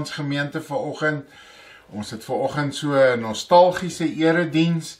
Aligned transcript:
Rukkrans 0.00 0.16
gemeente 0.16 0.62
vanoggend. 0.62 1.24
Ons 1.90 2.10
het 2.10 2.24
vanoggend 2.24 2.74
so 2.74 2.94
'n 2.94 3.20
nostalgiese 3.20 4.14
erediens. 4.14 4.98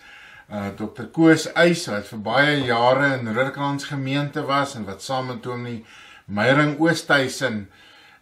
Uh 0.51 0.69
Dr. 0.77 1.05
Koos 1.12 1.53
Eys 1.53 1.87
wat 1.87 2.06
vir 2.06 2.19
baie 2.19 2.65
jare 2.65 3.19
in 3.19 3.33
Rukkrans 3.33 3.84
gemeente 3.84 4.45
was 4.45 4.75
en 4.75 4.84
wat 4.84 5.03
saam 5.03 5.27
met 5.27 5.45
hom 5.45 5.65
die 5.65 5.84
Meyering 6.27 6.78
Oosthuizen 6.78 7.71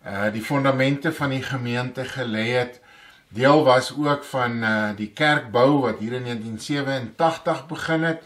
uh 0.07 0.31
die 0.33 0.43
fondamente 0.43 1.13
van 1.13 1.31
die 1.31 1.43
gemeente 1.43 2.05
gelê 2.05 2.47
het. 2.55 2.81
Deel 3.29 3.65
was 3.65 3.93
ook 3.97 4.25
van 4.25 4.63
uh 4.63 4.91
die 4.97 5.11
kerkbou 5.11 5.81
wat 5.81 5.99
hier 5.99 6.13
in 6.13 6.25
1987 6.25 7.67
begin 7.67 8.03
het. 8.03 8.23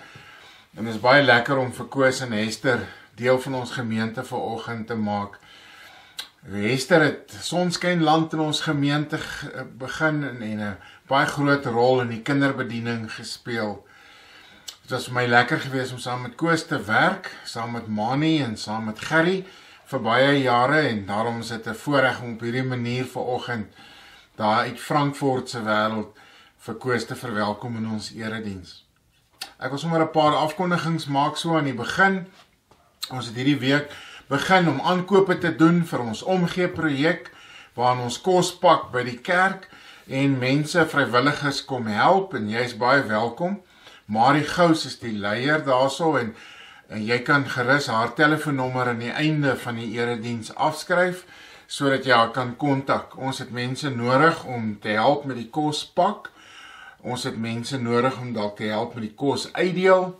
En 0.76 0.84
dit 0.84 0.94
is 0.94 1.00
baie 1.00 1.22
lekker 1.22 1.56
om 1.56 1.72
vir 1.72 1.86
Koos 1.86 2.20
en 2.20 2.32
Hester 2.32 2.80
deel 3.14 3.40
van 3.40 3.54
ons 3.54 3.70
gemeente 3.70 4.24
vanoggend 4.24 4.86
te 4.86 4.94
maak. 4.94 5.38
Hester 6.42 7.00
het 7.00 7.36
Sonskynland 7.40 8.32
in 8.32 8.40
ons 8.42 8.60
gemeente 8.60 9.18
begin 9.78 10.24
en 10.24 10.42
'n 10.42 10.78
baie 11.06 11.26
groot 11.26 11.66
rol 11.66 12.00
in 12.00 12.08
die 12.08 12.22
kinderbediening 12.22 13.12
gespeel. 13.12 13.86
Dit 14.82 14.90
was 14.90 15.04
vir 15.04 15.14
my 15.14 15.26
lekker 15.26 15.60
geweest 15.60 15.92
om 15.92 15.98
saam 15.98 16.22
met 16.22 16.34
Koos 16.34 16.66
te 16.66 16.82
werk, 16.84 17.30
saam 17.44 17.70
met 17.70 17.86
Mani 17.86 18.42
en 18.42 18.56
saam 18.56 18.84
met 18.84 18.98
Gerry 18.98 19.46
vir 19.84 20.00
baie 20.00 20.42
jare 20.42 20.80
en 20.80 21.06
daarom 21.06 21.40
is 21.40 21.48
dit 21.48 21.66
'n 21.66 21.74
voorreg 21.74 22.20
om 22.20 22.32
op 22.32 22.40
hierdie 22.40 22.64
manier 22.64 23.04
vanoggend 23.04 23.74
daar 24.34 24.58
uit 24.58 24.80
Frankfurt 24.80 25.48
se 25.48 25.62
wêreld 25.62 26.18
vir 26.58 26.74
Koos 26.74 27.04
te 27.04 27.16
verwelkom 27.16 27.76
in 27.76 27.88
ons 27.88 28.12
erediens. 28.14 28.86
Ek 29.58 29.70
wil 29.70 29.78
sommer 29.78 30.00
'n 30.00 30.10
paar 30.10 30.34
afkondigings 30.34 31.06
maak 31.06 31.36
so 31.36 31.56
aan 31.56 31.64
die 31.64 31.74
begin. 31.74 32.26
Ons 33.10 33.26
het 33.26 33.34
hierdie 33.34 33.58
week 33.58 33.90
begin 34.32 34.68
om 34.68 34.80
aankope 34.80 35.34
te 35.38 35.50
doen 35.56 35.82
vir 35.84 36.00
ons 36.00 36.22
omgee 36.24 36.68
projek 36.72 37.26
waarin 37.76 38.06
ons 38.06 38.16
kos 38.24 38.52
pak 38.62 38.86
by 38.94 39.02
die 39.04 39.18
kerk 39.20 39.66
en 40.08 40.38
mense 40.40 40.84
vrywilligers 40.88 41.58
kom 41.68 41.90
help 41.92 42.32
en 42.38 42.48
jy's 42.48 42.72
baie 42.80 43.02
welkom. 43.10 43.58
Marie 44.08 44.46
Gous 44.48 44.86
is 44.88 44.96
die 45.02 45.12
leier 45.12 45.60
daarso 45.66 46.14
en 46.20 46.32
en 46.92 47.04
jy 47.08 47.18
kan 47.24 47.44
gerus 47.48 47.90
haar 47.92 48.14
telefoonnommer 48.16 48.90
aan 48.92 49.04
die 49.04 49.12
einde 49.12 49.52
van 49.56 49.78
die 49.80 49.92
erediens 49.96 50.52
afskryf 50.56 51.26
sodat 51.66 52.08
jy 52.08 52.16
haar 52.16 52.32
kan 52.32 52.56
kontak. 52.56 53.16
Ons 53.16 53.44
het 53.44 53.52
mense 53.52 53.92
nodig 53.92 54.44
om 54.44 54.74
te 54.80 54.96
help 54.96 55.28
met 55.28 55.40
die 55.40 55.48
kos 55.48 55.84
pak. 55.96 56.28
Ons 57.00 57.24
het 57.28 57.36
mense 57.36 57.80
nodig 57.80 58.16
om 58.20 58.32
dalk 58.36 58.56
te 58.60 58.72
help 58.72 58.96
met 58.96 59.10
die 59.10 59.16
kos 59.16 59.48
uitdeel. 59.52 60.12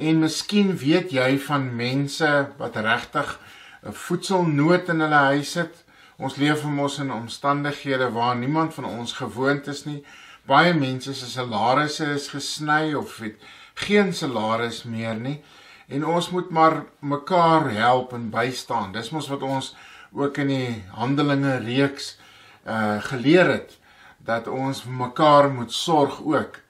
En 0.00 0.22
miskien 0.22 0.70
weet 0.80 1.10
jy 1.12 1.34
van 1.44 1.66
mense 1.76 2.28
wat 2.56 2.76
regtig 2.76 3.38
'n 3.84 3.92
voedselnood 3.92 4.88
in 4.88 5.00
hulle 5.04 5.22
huis 5.32 5.54
het. 5.54 5.74
Ons 6.16 6.36
leef 6.36 6.64
mos 6.64 6.98
in 6.98 7.12
omstandighede 7.12 8.10
waar 8.10 8.36
niemand 8.36 8.74
van 8.74 8.84
ons 8.84 9.12
gewoond 9.12 9.66
is 9.66 9.84
nie. 9.84 10.04
Baie 10.46 10.72
mense 10.74 11.14
se 11.14 11.26
salarisse 11.26 12.04
is 12.14 12.28
gesny 12.28 12.94
of 12.94 13.18
het 13.18 13.36
geen 13.74 14.14
salaris 14.14 14.82
meer 14.82 15.14
nie. 15.14 15.42
En 15.88 16.06
ons 16.06 16.30
moet 16.30 16.50
maar 16.50 16.84
mekaar 16.98 17.70
help 17.70 18.12
en 18.12 18.30
bystaan. 18.30 18.92
Dis 18.92 19.10
mos 19.10 19.28
wat 19.28 19.42
ons 19.42 19.76
ook 20.12 20.36
in 20.36 20.48
die 20.48 20.82
Handelinge 20.96 21.56
reeks 21.56 22.18
uh 22.66 23.02
geleer 23.02 23.48
het 23.48 23.78
dat 24.18 24.48
ons 24.48 24.84
mekaar 24.84 25.50
moet 25.50 25.72
sorg 25.72 26.22
ook. 26.24 26.60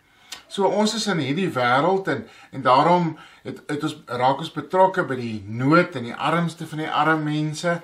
So 0.51 0.67
ons 0.67 0.97
is 0.99 1.07
in 1.07 1.21
hierdie 1.23 1.51
wêreld 1.55 2.09
en 2.11 2.25
en 2.51 2.63
daarom 2.63 3.13
het, 3.45 3.61
het 3.71 3.85
ons 3.87 3.97
raak 4.07 4.41
ons 4.43 4.51
betrokke 4.51 5.05
by 5.07 5.15
die 5.15 5.45
nood 5.47 5.95
en 5.95 6.09
die 6.09 6.17
armste 6.17 6.67
van 6.67 6.83
die 6.83 6.91
arme 6.91 7.23
mense 7.23 7.77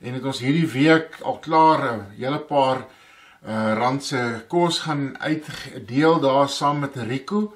en 0.00 0.16
het 0.16 0.24
ons 0.24 0.40
hierdie 0.40 0.68
week 0.72 1.18
al 1.20 1.36
klaar 1.44 1.84
'n 1.90 2.06
hele 2.16 2.40
paar 2.48 2.86
uh 3.44 3.74
rand 3.76 4.04
se 4.04 4.20
kos 4.48 4.78
gaan 4.86 5.18
uitdeel 5.20 6.20
daar 6.20 6.48
saam 6.48 6.78
met 6.80 6.96
Rico 6.96 7.54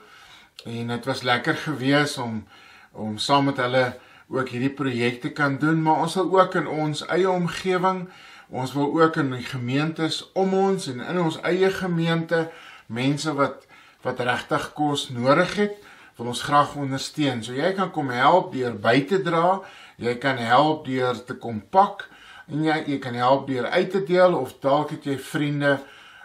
en 0.64 0.88
dit 0.88 1.04
was 1.04 1.22
lekker 1.22 1.56
gewees 1.56 2.18
om 2.18 2.44
om 2.92 3.18
saam 3.18 3.44
met 3.44 3.56
hulle 3.56 3.96
ook 4.28 4.48
hierdie 4.48 4.74
projekte 4.82 5.32
kan 5.32 5.56
doen 5.58 5.82
maar 5.82 6.04
ons 6.04 6.14
wil 6.14 6.40
ook 6.40 6.54
in 6.54 6.68
ons 6.68 7.06
eie 7.06 7.30
omgewing 7.30 8.08
ons 8.48 8.72
wil 8.72 9.00
ook 9.00 9.16
in 9.16 9.32
die 9.32 9.48
gemeentes 9.48 10.32
om 10.32 10.54
ons 10.54 10.92
en 10.92 11.00
in 11.00 11.20
ons 11.20 11.40
eie 11.40 11.70
gemeente 11.70 12.50
mense 12.86 13.32
wat 13.32 13.67
wat 14.02 14.20
regtig 14.20 14.72
kos 14.78 15.08
nodig 15.10 15.54
het, 15.58 15.76
wil 16.18 16.32
ons 16.32 16.42
graag 16.42 16.74
ondersteun. 16.78 17.42
So 17.46 17.54
jy 17.54 17.72
kan 17.78 17.90
kom 17.94 18.10
help 18.10 18.52
deur 18.52 18.74
by 18.74 19.00
te 19.06 19.20
dra, 19.22 19.60
jy 19.98 20.14
kan 20.22 20.38
help 20.42 20.86
deur 20.86 21.18
te 21.26 21.38
kom 21.38 21.60
pak 21.70 22.08
en 22.48 22.64
jy 22.64 22.76
jy 22.94 22.98
kan 23.02 23.16
help 23.18 23.46
deur 23.50 23.66
uit 23.66 23.90
te 23.92 24.02
deel 24.06 24.34
of 24.38 24.54
dalk 24.62 24.94
het 24.96 25.06
jy 25.06 25.18
vriende 25.20 25.76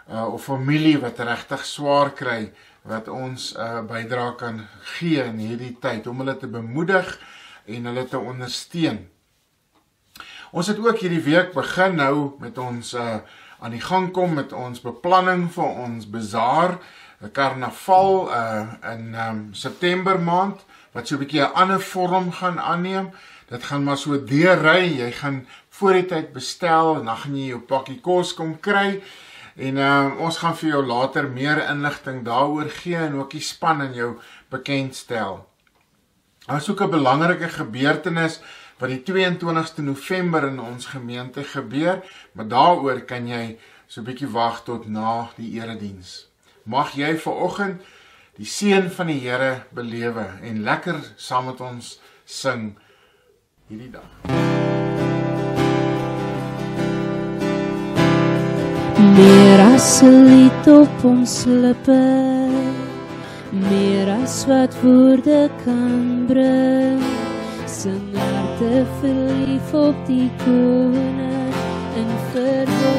uh, 0.08 0.26
of 0.32 0.44
familie 0.44 0.96
wat 1.02 1.20
regtig 1.20 1.66
swaar 1.68 2.14
kry 2.16 2.52
wat 2.84 3.08
ons 3.08 3.54
'n 3.54 3.60
uh, 3.60 3.82
bydrae 3.88 4.36
kan 4.36 4.66
gee 4.96 5.22
in 5.24 5.38
hierdie 5.38 5.76
tyd 5.80 6.06
om 6.06 6.18
hulle 6.18 6.36
te 6.36 6.46
bemoedig 6.46 7.18
en 7.66 7.84
hulle 7.84 8.04
te 8.08 8.18
ondersteun. 8.18 9.08
Ons 10.52 10.66
het 10.66 10.78
ook 10.78 10.98
hierdie 10.98 11.24
week 11.24 11.52
begin 11.54 11.96
nou 11.96 12.36
met 12.38 12.58
ons 12.58 12.94
uh, 12.94 13.18
aan 13.60 13.70
die 13.70 13.80
gang 13.80 14.12
kom 14.12 14.34
met 14.34 14.52
ons 14.52 14.80
beplanning 14.80 15.48
vir 15.52 15.70
ons 15.86 16.06
bazaar 16.06 16.78
'n 17.24 17.32
karnaval 17.32 18.28
uh 18.28 18.92
in 18.92 19.14
um 19.28 19.54
September 19.54 20.20
maand 20.20 20.64
wat 20.92 21.06
so 21.08 21.14
'n 21.14 21.22
bietjie 21.22 21.40
'n 21.40 21.54
ander 21.60 21.80
vorm 21.80 22.32
gaan 22.32 22.60
aanneem. 22.60 23.10
Dit 23.48 23.62
gaan 23.64 23.84
maar 23.84 23.96
so 23.96 24.24
deurry. 24.24 24.84
Jy 25.02 25.12
gaan 25.12 25.46
voor 25.68 25.92
die 25.92 26.06
tyd 26.06 26.32
bestel 26.32 26.96
en 26.96 27.04
dan 27.04 27.16
gaan 27.16 27.36
jy 27.36 27.46
jou 27.46 27.60
pakkie 27.60 28.00
kos 28.00 28.34
kom 28.34 28.60
kry. 28.60 29.02
En 29.56 29.76
uh 29.76 30.10
ons 30.18 30.38
gaan 30.38 30.56
vir 30.56 30.68
jou 30.68 30.82
later 30.86 31.28
meer 31.28 31.68
inligting 31.68 32.24
daaroor 32.24 32.68
gee 32.70 32.96
en 32.96 33.14
ook 33.14 33.30
die 33.30 33.40
span 33.40 33.82
in 33.82 33.94
jou 33.94 34.18
bekendstel. 34.48 35.48
Daar 36.46 36.56
is 36.56 36.70
ook 36.70 36.82
'n 36.82 36.90
belangrike 36.90 37.48
gebeurtenis 37.48 38.40
wat 38.78 38.88
die 38.88 39.02
22ste 39.02 39.82
November 39.82 40.46
in 40.46 40.60
ons 40.60 40.86
gemeente 40.86 41.44
gebeur, 41.44 42.04
maar 42.32 42.48
daaroor 42.48 43.00
kan 43.00 43.26
jy 43.26 43.58
so 43.86 44.00
'n 44.00 44.04
bietjie 44.04 44.30
wag 44.30 44.62
tot 44.64 44.88
na 44.88 45.30
die 45.36 45.60
erediens 45.60 46.33
mag 46.64 46.94
jy 46.96 47.14
ver 47.20 47.42
oggend 47.46 47.82
die 48.36 48.48
seën 48.48 48.90
van 48.90 49.06
die 49.12 49.20
Here 49.22 49.64
belewe 49.74 50.26
en 50.42 50.62
lekker 50.66 50.98
saam 51.16 51.50
met 51.50 51.60
ons 51.60 51.98
sing 52.24 52.72
hierdie 53.68 53.92
dag. 53.94 54.08
Meer 59.14 59.60
as 59.74 60.00
lied 60.02 60.66
op 60.72 61.04
ons 61.06 61.44
lippe 61.46 62.00
meer 63.54 64.08
as 64.22 64.46
wat 64.50 64.74
woorde 64.82 65.50
kan 65.64 66.26
bring 66.26 67.02
sing 67.66 68.16
harte 68.16 68.86
verlief 69.00 69.74
op 69.74 70.06
die 70.06 70.30
koning 70.44 71.54
in 72.00 72.10
verwondering 72.32 72.93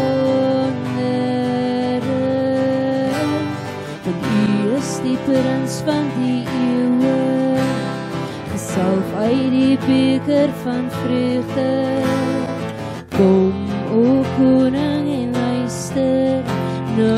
is 4.85 4.97
die 5.01 5.17
prins 5.25 5.75
van 5.85 6.05
die 6.17 6.41
eeuwe 6.45 7.13
gesalf 8.51 9.13
uit 9.17 9.47
die 9.53 9.77
beker 9.85 10.51
van 10.61 10.85
vreugde. 10.99 11.69
Kom 13.15 13.55
o 13.95 14.21
koning 14.35 15.07
en 15.15 15.31
luister 15.39 16.43
na 16.97 17.13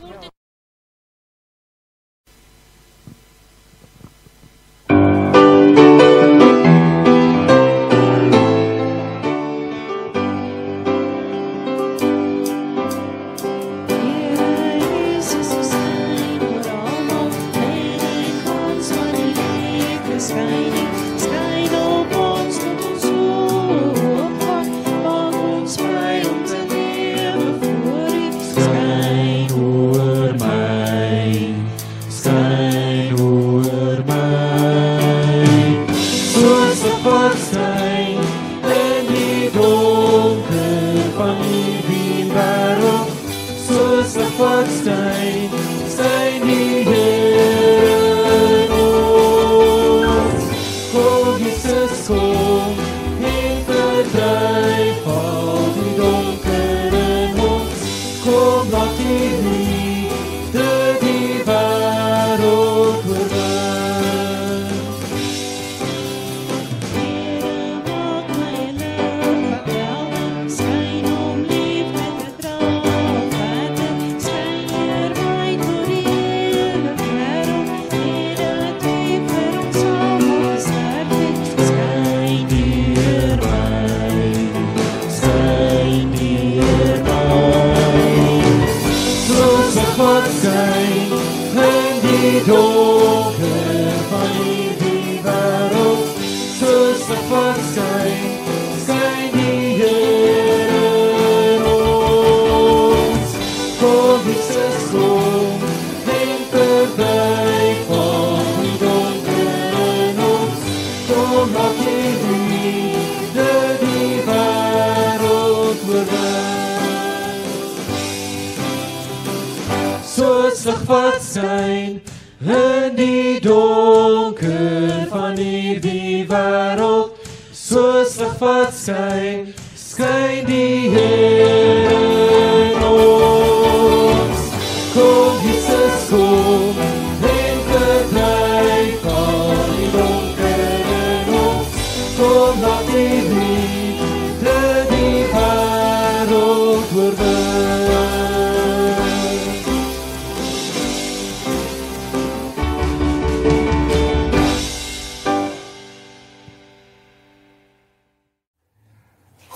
curte. 0.00 0.39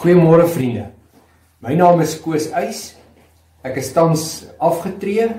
Goeiemôre 0.04 0.44
vriende. 0.52 0.90
My 1.64 1.72
naam 1.72 2.02
is 2.04 2.18
Koos 2.20 2.50
Eis. 2.52 2.90
Ek 3.64 3.78
is 3.80 3.86
tans 3.96 4.24
afgetree 4.60 5.30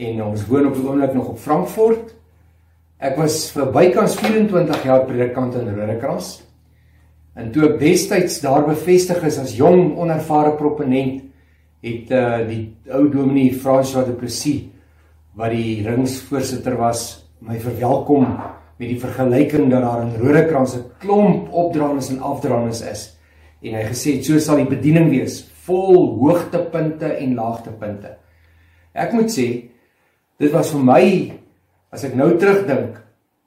en 0.00 0.22
ons 0.24 0.46
woon 0.48 0.70
op 0.70 0.78
die 0.78 0.86
oomblik 0.86 1.12
nog 1.12 1.34
op 1.34 1.42
Frankfurt. 1.42 2.14
Ek 2.96 3.18
was 3.20 3.36
vir 3.52 3.68
bykans 3.74 4.14
24 4.22 4.88
jaar 4.88 5.04
predikant 5.04 5.58
in 5.60 5.68
Rodekraans. 5.68 6.30
En 7.36 7.52
toe 7.52 7.66
ek 7.68 7.76
destyds 7.84 8.40
daar 8.40 8.64
bevestig 8.70 9.20
is 9.28 9.36
as 9.44 9.52
jong 9.58 9.98
onervare 10.00 10.56
proponent, 10.56 11.20
het 11.84 12.16
uh 12.16 12.40
die 12.48 12.64
ou 12.88 13.04
dominee 13.12 13.52
François 13.52 14.08
du 14.08 14.16
Plessis 14.16 14.70
wat 15.36 15.52
die 15.52 15.82
ringsvoorsitter 15.84 16.80
was, 16.80 17.26
my 17.44 17.60
verwelkom 17.60 18.30
met 18.80 18.88
die 18.88 19.00
vergelyking 19.04 19.68
dat 19.68 19.84
daar 19.84 20.08
in 20.08 20.20
Rodekraans 20.24 20.80
'n 20.80 20.88
klomp 21.04 21.52
opdraandes 21.52 22.14
en 22.16 22.24
afdraandes 22.24 22.80
is. 22.80 23.10
En 23.60 23.76
hy 23.76 23.84
gesê 23.90 24.16
het, 24.16 24.24
so 24.26 24.40
sal 24.40 24.62
die 24.62 24.70
bediening 24.70 25.10
wees, 25.12 25.42
vol 25.66 26.16
hoogtepunte 26.20 27.12
en 27.20 27.36
laagtepunte. 27.36 28.14
Ek 28.96 29.12
moet 29.14 29.30
sê, 29.32 29.46
dit 30.40 30.52
was 30.54 30.72
vir 30.72 30.84
my 30.84 31.04
as 31.92 32.04
ek 32.06 32.16
nou 32.18 32.32
terugdink, 32.40 32.98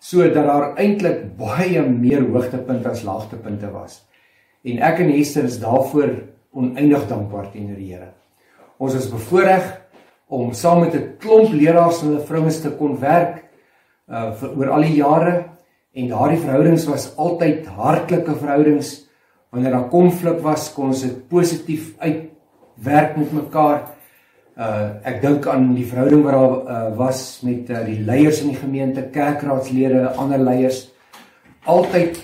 so 0.03 0.25
dat 0.27 0.45
daar 0.45 0.73
eintlik 0.79 1.23
baie 1.39 1.81
meer 1.87 2.25
hoogtepunte 2.27 2.91
as 2.91 3.05
laagtepunte 3.07 3.71
was. 3.73 4.01
En 4.67 4.81
ek 4.83 4.99
en 5.03 5.11
Hester 5.11 5.47
is 5.47 5.61
daarvoor 5.61 6.11
oneindig 6.53 7.07
dankbaar 7.09 7.49
teenoor 7.53 7.79
die 7.79 7.93
Here. 7.93 8.11
Ons 8.83 8.97
is 8.99 9.09
bevoorreg 9.11 9.65
om 10.33 10.53
saam 10.53 10.83
met 10.83 10.95
'n 10.95 11.15
klomp 11.19 11.53
leraars 11.53 12.01
en 12.01 12.07
hulle 12.07 12.27
vrouens 12.27 12.61
te 12.61 12.69
kon 12.69 12.99
werk 12.99 13.43
uh 14.09 14.33
vir 14.33 14.49
oor 14.57 14.69
al 14.69 14.81
die 14.81 14.97
jare 14.97 15.45
en 15.93 16.07
daardie 16.09 16.39
verhoudings 16.39 16.85
was 16.85 17.15
altyd 17.17 17.65
hartlike 17.65 18.35
verhoudings. 18.35 19.07
Wanneer 19.53 19.75
daar 19.75 19.89
konflik 19.91 20.39
was, 20.41 20.71
kon 20.73 20.89
ons 20.89 21.03
dit 21.05 21.17
positief 21.29 21.91
uitwerk 22.01 23.17
met 23.21 23.33
mekaar. 23.37 23.83
Uh 24.57 24.87
ek 25.09 25.19
dink 25.21 25.45
aan 25.49 25.71
die 25.77 25.85
verhouding 25.85 26.23
wat 26.25 26.33
daar 26.33 26.55
uh, 26.55 26.97
was 26.97 27.41
met 27.45 27.69
uh, 27.69 27.83
die 27.85 27.99
leiers 28.05 28.41
in 28.41 28.51
die 28.53 28.57
gemeente, 28.57 29.05
kerkraadslede, 29.13 30.07
ander 30.17 30.41
leiers. 30.41 30.87
Altyd 31.69 32.17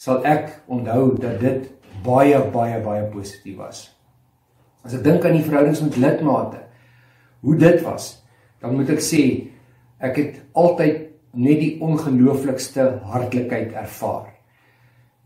sal 0.00 0.20
ek 0.28 0.52
onthou 0.68 1.16
dat 1.20 1.40
dit 1.40 1.68
baie 2.04 2.40
baie 2.52 2.80
baie 2.84 3.06
positief 3.12 3.56
was. 3.60 3.82
As 4.84 4.96
ek 4.96 5.04
dink 5.04 5.24
aan 5.24 5.36
die 5.36 5.44
verhoudings 5.44 5.80
met 5.84 5.96
lidmate, 6.00 6.60
hoe 7.44 7.56
dit 7.60 7.80
was, 7.84 8.10
dan 8.60 8.76
moet 8.76 8.92
ek 8.92 9.04
sê 9.04 9.22
ek 10.00 10.16
het 10.16 10.36
altyd 10.56 11.08
net 11.40 11.60
die 11.60 11.72
ongelooflikste 11.84 12.86
hartlikheid 13.08 13.72
ervaar. 13.76 14.28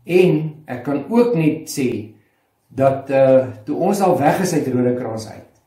En 0.05 0.41
ek 0.69 0.83
kan 0.85 1.05
ook 1.09 1.33
net 1.35 1.69
sê 1.71 1.89
dat 2.69 3.09
uh 3.09 3.47
toe 3.65 3.77
ons 3.89 4.01
al 4.01 4.17
weg 4.19 4.41
is 4.45 4.53
uit 4.53 4.67
Rodekraans 4.67 5.27
uit, 5.29 5.61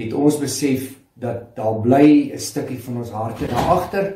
het 0.00 0.12
ons 0.16 0.38
besef 0.40 0.94
dat 1.20 1.56
daar 1.56 1.80
bly 1.80 2.32
'n 2.32 2.38
stukkie 2.38 2.78
van 2.78 2.96
ons 2.96 3.10
harte 3.10 3.46
daar 3.46 3.68
agter 3.76 4.06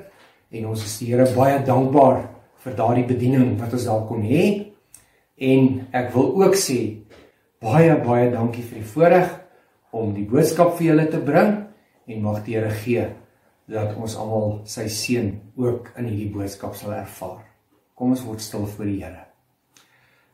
en 0.50 0.66
ons 0.66 0.84
is 0.84 0.98
die 0.98 1.10
Here 1.12 1.26
baie 1.34 1.62
dankbaar 1.64 2.28
vir 2.64 2.76
daardie 2.76 3.06
bediening 3.06 3.58
wat 3.60 3.72
ons 3.72 3.84
daar 3.84 4.06
kon 4.06 4.22
hê. 4.22 4.72
En 5.36 5.88
ek 5.92 6.12
wil 6.14 6.42
ook 6.42 6.54
sê 6.54 7.04
baie 7.60 7.96
baie 8.04 8.30
dankie 8.30 8.62
vir 8.62 8.78
die 8.78 8.92
voorreg 8.94 9.40
om 9.92 10.14
die 10.14 10.26
boodskap 10.28 10.76
vir 10.78 10.86
julle 10.86 11.06
te 11.10 11.20
bring 11.20 11.52
en 12.06 12.22
mag 12.22 12.44
die 12.44 12.56
Here 12.56 12.70
gee 12.70 13.08
dat 13.66 13.96
ons 13.96 14.16
almal 14.16 14.60
sy 14.64 14.88
seën 14.88 15.30
ook 15.56 15.92
in 15.98 16.04
hierdie 16.04 16.32
boodskap 16.32 16.74
sal 16.74 16.92
ervaar. 16.92 17.44
Kom 17.94 18.10
ons 18.10 18.24
word 18.24 18.40
stil 18.40 18.66
voor 18.66 18.84
die 18.84 19.00
Here. 19.04 19.23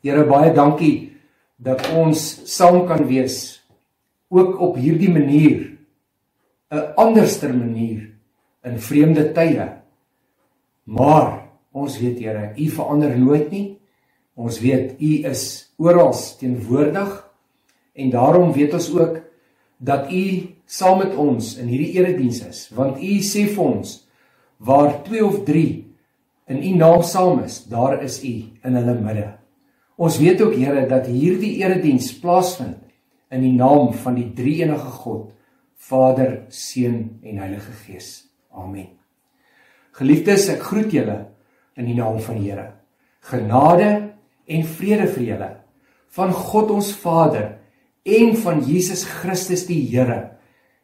Here 0.01 0.25
baie 0.25 0.53
dankie 0.53 1.11
dat 1.61 1.83
ons 1.93 2.19
saam 2.49 2.85
kan 2.89 3.05
wees 3.05 3.61
ook 4.31 4.57
op 4.59 4.79
hierdie 4.81 5.11
manier 5.11 5.77
'n 6.71 6.93
anderster 6.95 7.53
manier 7.53 8.09
in 8.63 8.79
vreemde 8.79 9.31
tye. 9.33 9.67
Maar 10.83 11.49
ons 11.71 11.99
weet 11.99 12.19
Here, 12.19 12.53
U 12.55 12.67
verander 12.69 13.17
nooit 13.19 13.51
nie. 13.51 13.77
Ons 14.35 14.59
weet 14.59 14.95
U 14.99 15.11
is 15.29 15.73
oral 15.77 16.13
teenwoordig 16.39 17.11
en 17.93 18.09
daarom 18.09 18.53
weet 18.53 18.73
ons 18.73 18.89
ook 18.95 19.19
dat 19.77 20.11
U 20.11 20.55
saam 20.65 20.97
met 20.97 21.15
ons 21.15 21.57
in 21.57 21.67
hierdie 21.67 21.99
erediens 21.99 22.39
is, 22.47 22.69
want 22.75 23.01
U 23.01 23.19
sê 23.19 23.47
vir 23.49 23.63
ons 23.63 24.07
waar 24.57 25.03
2 25.03 25.25
of 25.25 25.43
3 25.43 25.65
in 26.47 26.63
U 26.63 26.75
naam 26.77 27.03
saam 27.03 27.43
is, 27.43 27.65
daar 27.67 28.01
is 28.03 28.21
U 28.23 28.33
in 28.63 28.75
hulle 28.79 28.95
midde. 29.01 29.40
Ons 29.99 30.17
weet 30.21 30.41
ook 30.41 30.55
Here 30.55 30.85
dat 30.89 31.09
hierdie 31.11 31.57
erediens 31.63 32.11
plaasvind 32.19 32.79
in 33.31 33.43
die 33.43 33.53
naam 33.55 33.93
van 33.93 34.17
die 34.17 34.29
Drie-enige 34.35 34.91
God, 35.03 35.31
Vader, 35.75 36.43
Seun 36.49 37.19
en 37.23 37.41
Heilige 37.41 37.73
Gees. 37.85 38.27
Amen. 38.51 38.91
Geliefdes, 39.97 40.47
ek 40.51 40.63
groet 40.63 40.93
julle 40.93 41.17
in 41.79 41.87
die 41.89 41.97
naam 41.97 42.19
van 42.23 42.39
die 42.39 42.49
Here. 42.51 42.67
Genade 43.27 43.89
en 44.51 44.63
vrede 44.67 45.07
vir 45.15 45.27
julle 45.33 45.49
van 46.11 46.33
God 46.35 46.73
ons 46.75 46.89
Vader 46.99 47.53
en 48.03 48.33
van 48.43 48.59
Jesus 48.67 49.05
Christus 49.07 49.63
die 49.69 49.79
Here. 49.87 50.33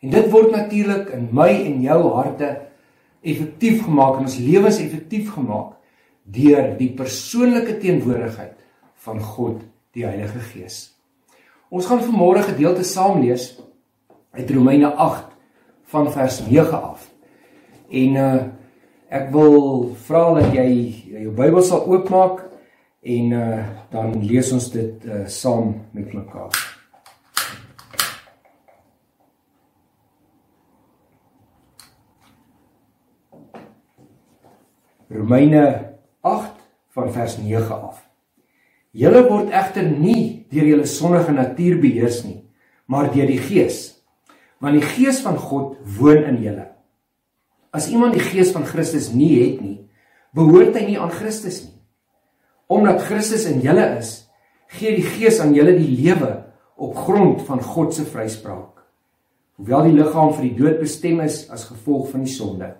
En 0.04 0.14
dit 0.14 0.30
word 0.32 0.54
natuurlik 0.54 1.10
in 1.18 1.28
my 1.36 1.50
en 1.66 1.82
jou 1.84 2.00
harte 2.14 2.52
effektief 3.28 3.82
gemaak 3.84 4.20
en 4.20 4.30
ons 4.30 4.38
lewens 4.40 4.80
effektief 4.80 5.34
gemaak 5.34 5.74
deur 6.28 6.74
die 6.80 6.92
persoonlike 6.96 7.78
teenwoordigheid 7.82 8.54
van 9.04 9.22
God 9.22 9.62
die 9.96 10.06
Heilige 10.06 10.40
Gees. 10.52 10.98
Ons 11.70 11.88
gaan 11.90 12.04
vanmôre 12.04 12.44
gedeelte 12.46 12.84
saam 12.88 13.20
lees 13.22 13.58
uit 14.32 14.52
Romeine 14.52 14.94
8 14.94 15.26
van 15.92 16.12
vers 16.12 16.40
9 16.48 16.82
af. 16.82 17.10
En 17.90 18.16
uh 18.16 18.38
ek 19.08 19.30
wil 19.32 19.54
vra 20.04 20.34
dat 20.36 20.50
jy 20.52 20.68
jou 21.24 21.32
Bybel 21.32 21.64
sal 21.64 21.86
oopmaak 21.88 22.42
en 23.08 23.32
uh 23.32 23.62
dan 23.92 24.18
lees 24.24 24.52
ons 24.52 24.72
dit 24.72 25.06
uh 25.06 25.24
saam 25.28 25.76
met 25.92 26.14
mekaar. 26.14 26.52
Romeine 35.08 35.96
8 36.22 36.52
van 36.88 37.12
vers 37.12 37.38
9 37.38 37.82
af. 37.82 38.07
Julle 38.98 39.22
word 39.28 39.54
egter 39.54 39.86
nie 39.86 40.48
deur 40.50 40.66
julle 40.72 40.88
sondige 40.90 41.36
natuur 41.36 41.78
beheers 41.84 42.24
nie, 42.26 42.40
maar 42.90 43.12
deur 43.14 43.30
die 43.30 43.42
Gees, 43.42 44.00
want 44.64 44.80
die 44.80 44.86
Gees 44.96 45.20
van 45.22 45.38
God 45.38 45.76
woon 46.00 46.24
in 46.32 46.40
julle. 46.42 46.66
As 47.76 47.92
iemand 47.92 48.16
die 48.18 48.26
Gees 48.26 48.54
van 48.56 48.66
Christus 48.66 49.12
nie 49.14 49.36
het 49.36 49.60
nie, 49.62 49.76
behoort 50.34 50.78
hy 50.80 50.88
nie 50.88 50.98
aan 50.98 51.14
Christus 51.14 51.62
nie. 51.68 51.76
Omdat 52.74 53.04
Christus 53.06 53.46
in 53.52 53.62
julle 53.64 53.86
is, 54.00 54.16
gee 54.74 54.96
die 54.98 55.06
Gees 55.06 55.38
aan 55.44 55.54
julle 55.56 55.76
die 55.78 55.92
lewe 56.00 56.32
op 56.78 56.98
grond 56.98 57.44
van 57.48 57.62
God 57.64 57.94
se 57.96 58.06
vryspraak. 58.08 58.82
Hoewel 59.58 59.88
die 59.88 59.98
liggaam 59.98 60.34
vir 60.36 60.48
die 60.50 60.58
dood 60.58 60.82
bestem 60.82 61.22
is 61.26 61.44
as 61.54 61.68
gevolg 61.70 62.10
van 62.12 62.26
die 62.26 62.34
sonde, 62.34 62.74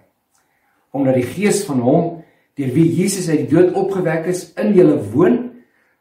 omdat 0.94 1.18
die 1.18 1.30
Gees 1.30 1.64
van 1.68 1.82
hom 1.86 2.10
deur 2.58 2.74
wie 2.74 2.88
Jesus 3.00 3.30
uit 3.30 3.46
die 3.46 3.54
dood 3.54 3.76
opgewek 3.78 4.26
is 4.30 4.48
in 4.58 4.74
julle 4.74 4.98
woon, 5.14 5.38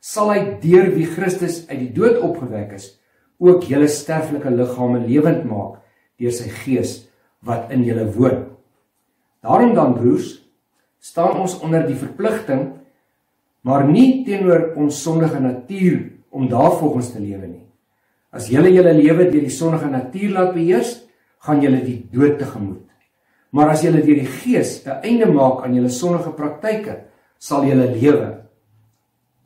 sal 0.01 0.31
hy 0.33 0.41
deur 0.63 0.93
wie 0.95 1.07
Christus 1.07 1.65
uit 1.69 1.79
die 1.79 1.93
dood 1.93 2.21
opgewek 2.23 2.77
is, 2.77 2.95
ook 3.39 3.67
julle 3.69 3.89
sterflike 3.89 4.51
liggame 4.51 5.03
lewend 5.05 5.45
maak 5.49 5.83
deur 6.21 6.33
sy 6.33 6.49
Gees 6.63 7.03
wat 7.45 7.71
in 7.75 7.85
julle 7.85 8.07
woon. 8.15 8.47
Daarom 9.45 9.75
dan 9.77 9.95
broers, 9.95 10.41
staan 10.99 11.41
ons 11.45 11.59
onder 11.63 11.85
die 11.87 11.99
verpligting 11.99 12.73
maar 13.67 13.83
nie 13.91 14.23
teenoor 14.27 14.77
ons 14.79 15.01
sondige 15.03 15.41
natuur 15.43 15.99
om 16.31 16.47
daarvolgens 16.47 17.11
te 17.17 17.21
lewe 17.23 17.49
nie. 17.49 17.65
As 18.31 18.47
julle 18.53 18.71
julle 18.71 18.93
lewe 18.95 19.27
deur 19.27 19.43
die 19.43 19.51
sondige 19.51 19.91
natuur 19.91 20.35
laat 20.37 20.53
beheers, 20.55 20.93
gaan 21.43 21.63
julle 21.63 21.81
die 21.83 21.99
dood 22.13 22.39
tegemoet. 22.39 22.85
Maar 23.51 23.73
as 23.75 23.83
julle 23.83 24.05
deur 24.05 24.21
die 24.23 24.33
Gees 24.39 24.85
'n 24.87 25.03
einde 25.03 25.27
maak 25.27 25.65
aan 25.65 25.75
julle 25.75 25.91
sondige 25.91 26.31
praktyke, 26.31 26.95
sal 27.39 27.65
julle 27.65 27.91
lewe. 27.91 28.46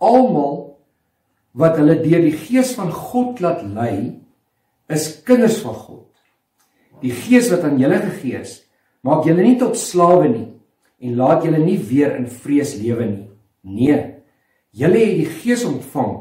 Almal 0.00 0.56
wat 1.56 1.76
hulle 1.80 1.98
deur 2.00 2.22
die 2.24 2.36
Gees 2.36 2.72
van 2.78 2.92
God 2.94 3.40
laat 3.44 3.62
lei, 3.66 4.20
is 4.90 5.12
kinders 5.26 5.60
van 5.64 5.76
God. 5.76 6.06
Die 7.04 7.12
Gees 7.14 7.50
wat 7.52 7.64
aan 7.66 7.78
julle 7.80 8.00
gegee 8.02 8.40
is, 8.42 8.60
maak 9.06 9.26
julle 9.28 9.44
nie 9.44 9.58
tot 9.60 9.78
slawe 9.78 10.28
nie 10.28 10.48
en 11.00 11.16
laat 11.16 11.46
julle 11.46 11.60
nie 11.62 11.78
weer 11.88 12.12
in 12.18 12.26
vrees 12.28 12.74
lewe 12.76 13.06
nie. 13.08 13.26
Nee, 13.64 13.98
julle 14.76 15.00
het 15.00 15.16
die 15.20 15.30
Gees 15.40 15.64
ontvang 15.68 16.12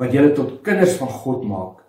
wat 0.00 0.14
julle 0.14 0.32
tot 0.36 0.58
kinders 0.64 0.96
van 1.00 1.12
God 1.12 1.44
maak 1.48 1.84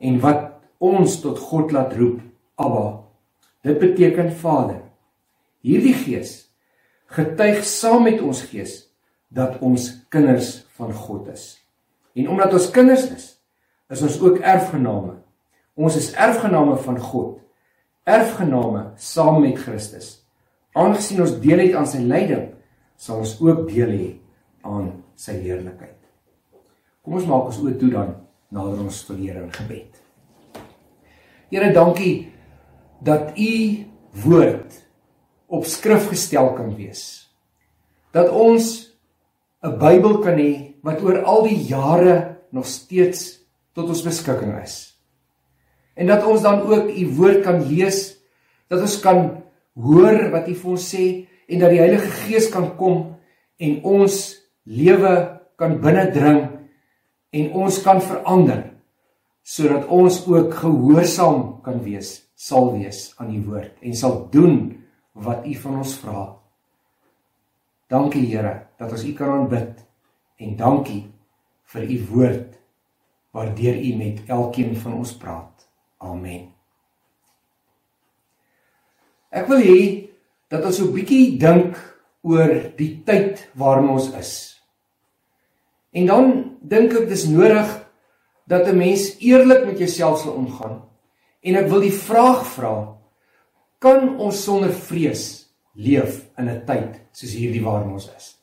en 0.00 0.18
wat 0.24 0.48
ons 0.82 1.20
tot 1.22 1.38
God 1.40 1.72
laat 1.72 1.94
roep, 1.96 2.20
Abba. 2.56 3.02
Dit 3.64 3.78
beteken 3.80 4.30
Vader. 4.32 4.80
Hierdie 5.64 5.96
Gees 5.96 6.46
getuig 7.12 7.62
saam 7.64 8.06
met 8.06 8.20
ons 8.24 8.40
gees 8.50 8.85
dat 9.28 9.58
ons 9.64 9.88
kinders 10.08 10.66
van 10.76 10.92
God 10.92 11.28
is. 11.32 11.56
En 12.16 12.28
omdat 12.28 12.52
ons 12.52 12.70
kinders 12.70 13.08
is, 13.10 13.26
is 13.92 14.02
ons 14.02 14.20
ook 14.20 14.38
erfgename. 14.38 15.18
Ons 15.76 15.96
is 15.96 16.12
erfgename 16.12 16.76
van 16.76 17.00
God. 17.00 17.34
Erfgename 18.06 18.90
saam 18.96 19.42
met 19.42 19.58
Christus. 19.58 20.14
Aangesien 20.76 21.20
ons 21.24 21.36
deel 21.40 21.66
het 21.66 21.76
aan 21.76 21.88
sy 21.88 22.02
lyding, 22.04 22.48
sal 22.96 23.22
ons 23.24 23.36
ook 23.40 23.66
deel 23.68 23.92
hê 23.92 24.08
aan 24.66 24.90
sy 25.16 25.36
heerlikheid. 25.40 25.98
Kom 27.04 27.16
ons 27.20 27.28
maak 27.28 27.50
ons 27.50 27.60
oë 27.62 27.76
toe 27.80 27.92
dan 27.92 28.16
nader 28.52 28.82
ons 28.84 29.02
tot 29.06 29.18
Here 29.20 29.42
in 29.42 29.52
gebed. 29.54 30.02
Here, 31.52 31.70
dankie 31.72 32.32
dat 33.04 33.36
u 33.38 33.52
woord 34.26 34.80
op 35.46 35.64
skrif 35.64 36.08
gestel 36.10 36.50
kan 36.56 36.72
wees. 36.74 37.28
Dat 38.10 38.32
ons 38.32 38.95
'n 39.66 39.78
Bybel 39.78 40.22
kan 40.22 40.38
hê 40.38 40.78
wat 40.86 41.02
oor 41.02 41.22
al 41.26 41.42
die 41.48 41.58
jare 41.66 42.38
nog 42.54 42.66
steeds 42.66 43.42
tot 43.74 43.90
ons 43.90 44.04
beskikking 44.06 44.54
is. 44.62 44.94
En 45.98 46.06
dat 46.06 46.24
ons 46.24 46.42
dan 46.42 46.62
ook 46.62 46.92
u 46.92 47.04
woord 47.18 47.42
kan 47.42 47.64
lees, 47.66 48.16
dat 48.70 48.80
ons 48.80 49.00
kan 49.00 49.42
hoor 49.74 50.30
wat 50.30 50.48
u 50.48 50.54
vir 50.54 50.70
ons 50.70 50.86
sê 50.94 51.06
en 51.48 51.62
dat 51.62 51.72
die 51.72 51.82
Heilige 51.82 52.10
Gees 52.24 52.48
kan 52.52 52.70
kom 52.78 53.16
en 53.58 53.80
ons 53.82 54.16
lewe 54.64 55.14
kan 55.58 55.78
binnendring 55.80 56.40
en 57.32 57.52
ons 57.52 57.82
kan 57.82 58.00
verander 58.00 58.64
sodat 59.46 59.86
ons 59.94 60.24
ook 60.26 60.56
gehoorsaam 60.58 61.60
kan 61.62 61.78
wees, 61.84 62.26
sal 62.34 62.72
wees 62.74 63.12
aan 63.22 63.30
u 63.30 63.44
woord 63.46 63.76
en 63.82 63.94
sal 63.94 64.24
doen 64.32 64.74
wat 65.14 65.46
u 65.46 65.54
van 65.54 65.78
ons 65.84 65.94
vra. 66.02 66.24
Dankie 67.86 68.26
Here 68.26 68.66
dat 68.78 68.90
ons 68.90 69.04
u 69.04 69.12
kan 69.14 69.30
aanbid 69.30 69.84
en 70.42 70.56
dankie 70.58 71.04
vir 71.70 71.84
u 71.86 71.98
woord 72.10 72.56
waardeur 73.36 73.76
u 73.78 73.92
met 73.96 74.22
elkeen 74.26 74.74
van 74.76 74.96
ons 74.98 75.12
praat. 75.16 75.68
Amen. 76.02 76.48
Ek 79.30 79.46
wil 79.50 79.62
hê 79.62 79.80
dat 80.50 80.64
ons 80.64 80.80
'n 80.80 80.92
bietjie 80.92 81.38
dink 81.38 81.76
oor 82.22 82.72
die 82.76 83.02
tyd 83.06 83.50
waarin 83.54 83.88
ons 83.88 84.10
is. 84.18 84.32
En 85.92 86.06
dan 86.06 86.56
dink 86.60 86.92
ek 86.92 87.08
dis 87.08 87.26
nodig 87.26 87.86
dat 88.46 88.66
'n 88.66 88.76
mens 88.76 89.18
eerlik 89.18 89.66
met 89.66 89.78
jouself 89.78 90.20
sal 90.20 90.32
omgaan. 90.32 90.82
En 91.42 91.54
ek 91.54 91.68
wil 91.68 91.80
die 91.80 91.92
vraag 91.92 92.46
vra: 92.46 92.98
kan 93.78 94.18
ons 94.18 94.44
sonder 94.44 94.72
vrees 94.72 95.54
leef 95.74 96.25
in 96.38 96.48
'n 96.48 96.64
tyd 96.66 97.00
soos 97.12 97.34
hierdie 97.34 97.64
waarin 97.64 97.92
ons 97.92 98.10
is? 98.16 98.36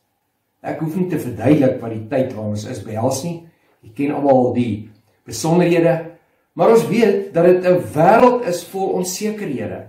Ek 0.61 0.79
hoef 0.79 0.95
nie 0.95 1.09
te 1.09 1.19
verduidelik 1.19 1.81
wat 1.81 1.91
die 1.91 2.07
tyd 2.07 2.33
waarin 2.33 2.55
ons 2.55 2.65
is 2.65 2.83
behels 2.83 3.23
nie. 3.23 3.47
Jy 3.83 3.91
ken 3.93 4.11
almal 4.15 4.53
die 4.53 4.89
besonderhede, 5.25 6.11
maar 6.55 6.71
ons 6.71 6.87
weet 6.87 7.33
dat 7.33 7.45
dit 7.45 7.65
'n 7.65 7.83
wêreld 7.93 8.45
is 8.47 8.63
vol 8.63 8.93
onsekerhede. 8.99 9.87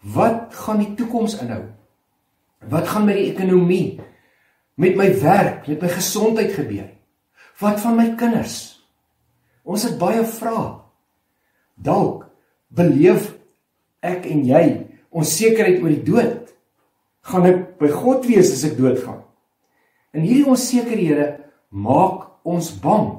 Wat 0.00 0.54
gaan 0.54 0.78
die 0.78 0.94
toekoms 0.94 1.40
inhou? 1.40 1.64
Wat 2.68 2.88
gaan 2.88 3.04
met 3.04 3.16
die 3.16 3.32
ekonomie, 3.32 4.00
met 4.74 4.96
my 4.96 5.20
werk, 5.20 5.68
met 5.68 5.82
my 5.82 5.88
gesondheid 5.88 6.52
gebeur? 6.52 6.88
Wat 7.60 7.80
van 7.80 7.96
my 7.96 8.14
kinders? 8.16 8.80
Ons 9.64 9.84
het 9.84 9.98
baie 9.98 10.24
vrae. 10.24 10.80
Dalk 11.76 12.26
beleef 12.68 13.34
ek 14.00 14.26
en 14.30 14.44
jy 14.44 14.64
onsekerheid 15.10 15.82
oor 15.82 15.92
die 15.92 16.04
dood. 16.06 16.52
Gaan 17.28 17.46
ek 17.48 17.58
by 17.80 17.90
God 17.92 18.24
wees 18.28 18.52
as 18.54 18.64
ek 18.68 18.78
doodgaan? 18.78 19.20
En 20.16 20.24
hierdie 20.24 20.48
onsekerhede 20.50 21.26
maak 21.70 22.46
ons 22.48 22.72
bang. 22.82 23.12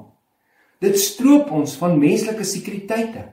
Dit 0.82 0.98
stroop 1.00 1.52
ons 1.54 1.76
van 1.80 2.00
menslike 2.02 2.46
sekuriteite. 2.48 3.28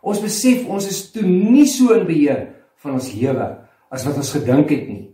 Ons 0.00 0.22
besef 0.22 0.68
ons 0.70 0.86
is 0.86 1.02
toe 1.12 1.24
nie 1.26 1.66
so 1.68 1.92
in 1.96 2.06
beheer 2.08 2.46
van 2.80 2.96
ons 2.96 3.10
lewe 3.12 3.48
as 3.90 4.06
wat 4.06 4.20
ons 4.22 4.32
gedink 4.32 4.70
het 4.72 4.86
nie. 4.88 5.10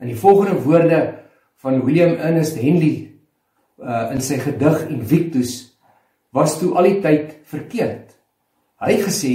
In 0.00 0.10
die 0.10 0.18
volgende 0.18 0.56
woorde 0.64 1.00
van 1.60 1.82
William 1.84 2.16
Ernest 2.16 2.56
Henley 2.58 3.10
uh, 3.78 4.08
in 4.14 4.22
sy 4.24 4.40
gedig 4.40 4.86
Invictus 4.88 5.58
was 6.34 6.56
toe 6.58 6.72
al 6.78 6.88
die 6.88 7.00
tyd 7.04 7.36
verkeerd. 7.50 8.14
Hy 8.80 8.94
het 8.96 9.04
gesê 9.04 9.34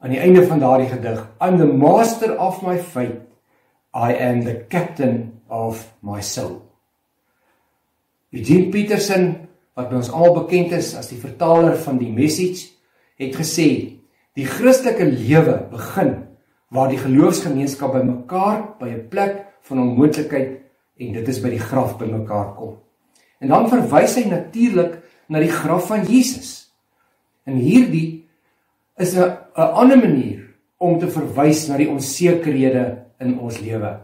aan 0.00 0.14
die 0.14 0.22
einde 0.22 0.46
van 0.46 0.62
daardie 0.62 0.88
gedig, 0.88 1.18
I'm 1.42 1.58
the 1.58 1.66
master 1.66 2.36
of 2.38 2.62
my 2.64 2.78
fate. 2.78 3.29
I 3.94 4.14
am 4.14 4.42
the 4.42 4.66
captain 4.68 5.40
of 5.48 5.92
my 6.02 6.20
soul. 6.20 6.62
Eugene 8.30 8.70
Peterson, 8.70 9.48
wat 9.74 9.90
ons 9.92 10.10
almal 10.14 10.44
bekend 10.44 10.76
is 10.76 10.92
as 10.94 11.08
die 11.10 11.18
vertaler 11.18 11.74
van 11.82 11.98
die 11.98 12.12
message, 12.14 12.70
het 13.18 13.34
gesê 13.34 13.98
die 14.38 14.46
Christelike 14.46 15.08
lewe 15.10 15.56
begin 15.72 16.12
waar 16.70 16.92
die 16.92 17.00
geloofsgemeenskap 17.02 17.96
bymekaar 17.96 18.78
by 18.78 18.88
'n 18.94 19.08
plek 19.10 19.34
van 19.66 19.82
onmoontlikheid 19.82 20.60
en 21.00 21.12
dit 21.12 21.28
is 21.28 21.42
by 21.42 21.50
die 21.50 21.58
graf 21.58 21.98
bymekaar 21.98 22.54
kom. 22.54 22.78
En 23.40 23.48
dan 23.48 23.68
verwys 23.68 24.14
hy 24.14 24.24
natuurlik 24.30 25.02
na 25.28 25.40
die 25.40 25.50
graf 25.50 25.88
van 25.88 26.06
Jesus. 26.06 26.70
En 27.44 27.56
hierdie 27.56 28.28
is 28.98 29.16
'n 29.16 29.34
'n 29.56 29.72
ander 29.74 29.98
manier 29.98 30.46
om 30.78 30.98
te 30.98 31.10
verwys 31.10 31.68
na 31.68 31.76
die 31.76 31.90
onsekerhede 31.90 33.09
in 33.20 33.38
ons 33.38 33.58
lewe. 33.60 34.00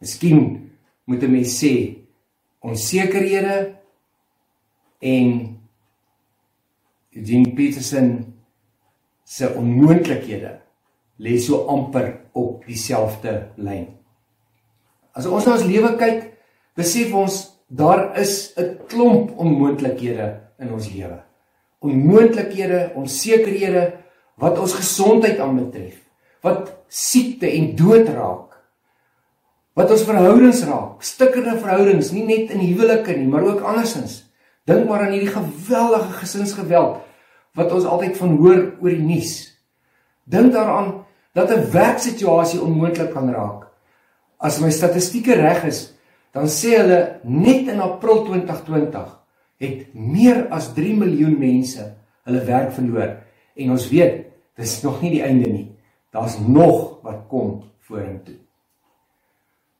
Miskien 0.00 0.70
moet 1.04 1.22
'n 1.22 1.30
mens 1.30 1.58
sê 1.62 1.98
onsekerhede 2.60 3.74
en 5.00 5.58
Eugene 7.10 7.54
Peterson 7.54 8.34
se 9.24 9.54
onmoontlikhede 9.54 10.60
lê 11.18 11.38
so 11.38 11.66
amper 11.66 12.20
op 12.32 12.66
dieselfde 12.66 13.48
lyn. 13.56 13.86
As 15.12 15.26
ons 15.26 15.46
na 15.46 15.56
ons 15.56 15.66
lewe 15.66 15.96
kyk, 15.98 16.20
besef 16.78 17.14
ons 17.14 17.58
daar 17.68 18.16
is 18.18 18.54
'n 18.56 18.78
klomp 18.88 19.38
onmoontlikhede 19.38 20.40
in 20.58 20.72
ons 20.72 20.88
lewe. 20.92 21.22
Onmoontlikhede, 21.80 22.92
onsekerhede 22.94 23.92
wat 24.36 24.58
ons 24.58 24.74
gesondheid 24.74 25.38
aanbetref, 25.38 25.98
wat 26.42 26.72
siekte 26.88 27.46
en 27.50 27.76
dood 27.76 28.08
raak. 28.08 28.47
Wat 29.78 29.92
ons 29.94 30.02
verhoudings 30.02 30.64
raak, 30.66 31.04
stikkende 31.06 31.54
verhoudings, 31.60 32.10
nie 32.10 32.24
net 32.26 32.50
in 32.50 32.64
huwelike 32.64 33.14
nie, 33.14 33.28
maar 33.30 33.44
ook 33.46 33.62
andersins. 33.62 34.24
Dink 34.66 34.88
maar 34.88 35.04
aan 35.04 35.14
hierdie 35.14 35.30
geweldige 35.30 36.16
gesinsgeweld 36.18 37.04
wat 37.58 37.72
ons 37.74 37.86
altyd 37.86 38.16
van 38.18 38.34
hoor 38.38 38.58
oor 38.82 38.90
die 38.90 39.04
nuus. 39.06 39.36
Dink 40.26 40.52
daaraan 40.52 41.04
dat 41.34 41.50
'n 41.50 41.70
werksituasie 41.70 42.60
onmoontlik 42.60 43.12
kan 43.12 43.30
raak. 43.30 43.70
As 44.38 44.58
my 44.60 44.70
statistieke 44.70 45.34
reg 45.34 45.64
is, 45.64 45.94
dan 46.32 46.46
sê 46.46 46.76
hulle 46.78 47.20
net 47.22 47.68
in 47.68 47.80
April 47.80 48.24
2020 48.24 49.06
het 49.58 49.94
meer 49.94 50.46
as 50.50 50.74
3 50.74 50.94
miljoen 50.94 51.38
mense 51.38 51.94
hulle 52.24 52.44
werk 52.44 52.72
verloor 52.72 53.16
en 53.56 53.70
ons 53.70 53.88
weet 53.90 54.26
dis 54.56 54.82
nog 54.82 55.02
nie 55.02 55.10
die 55.10 55.22
einde 55.22 55.50
nie. 55.50 55.76
Daar's 56.10 56.38
nog 56.38 57.02
wat 57.02 57.26
kom 57.28 57.62
vorentoe. 57.78 58.47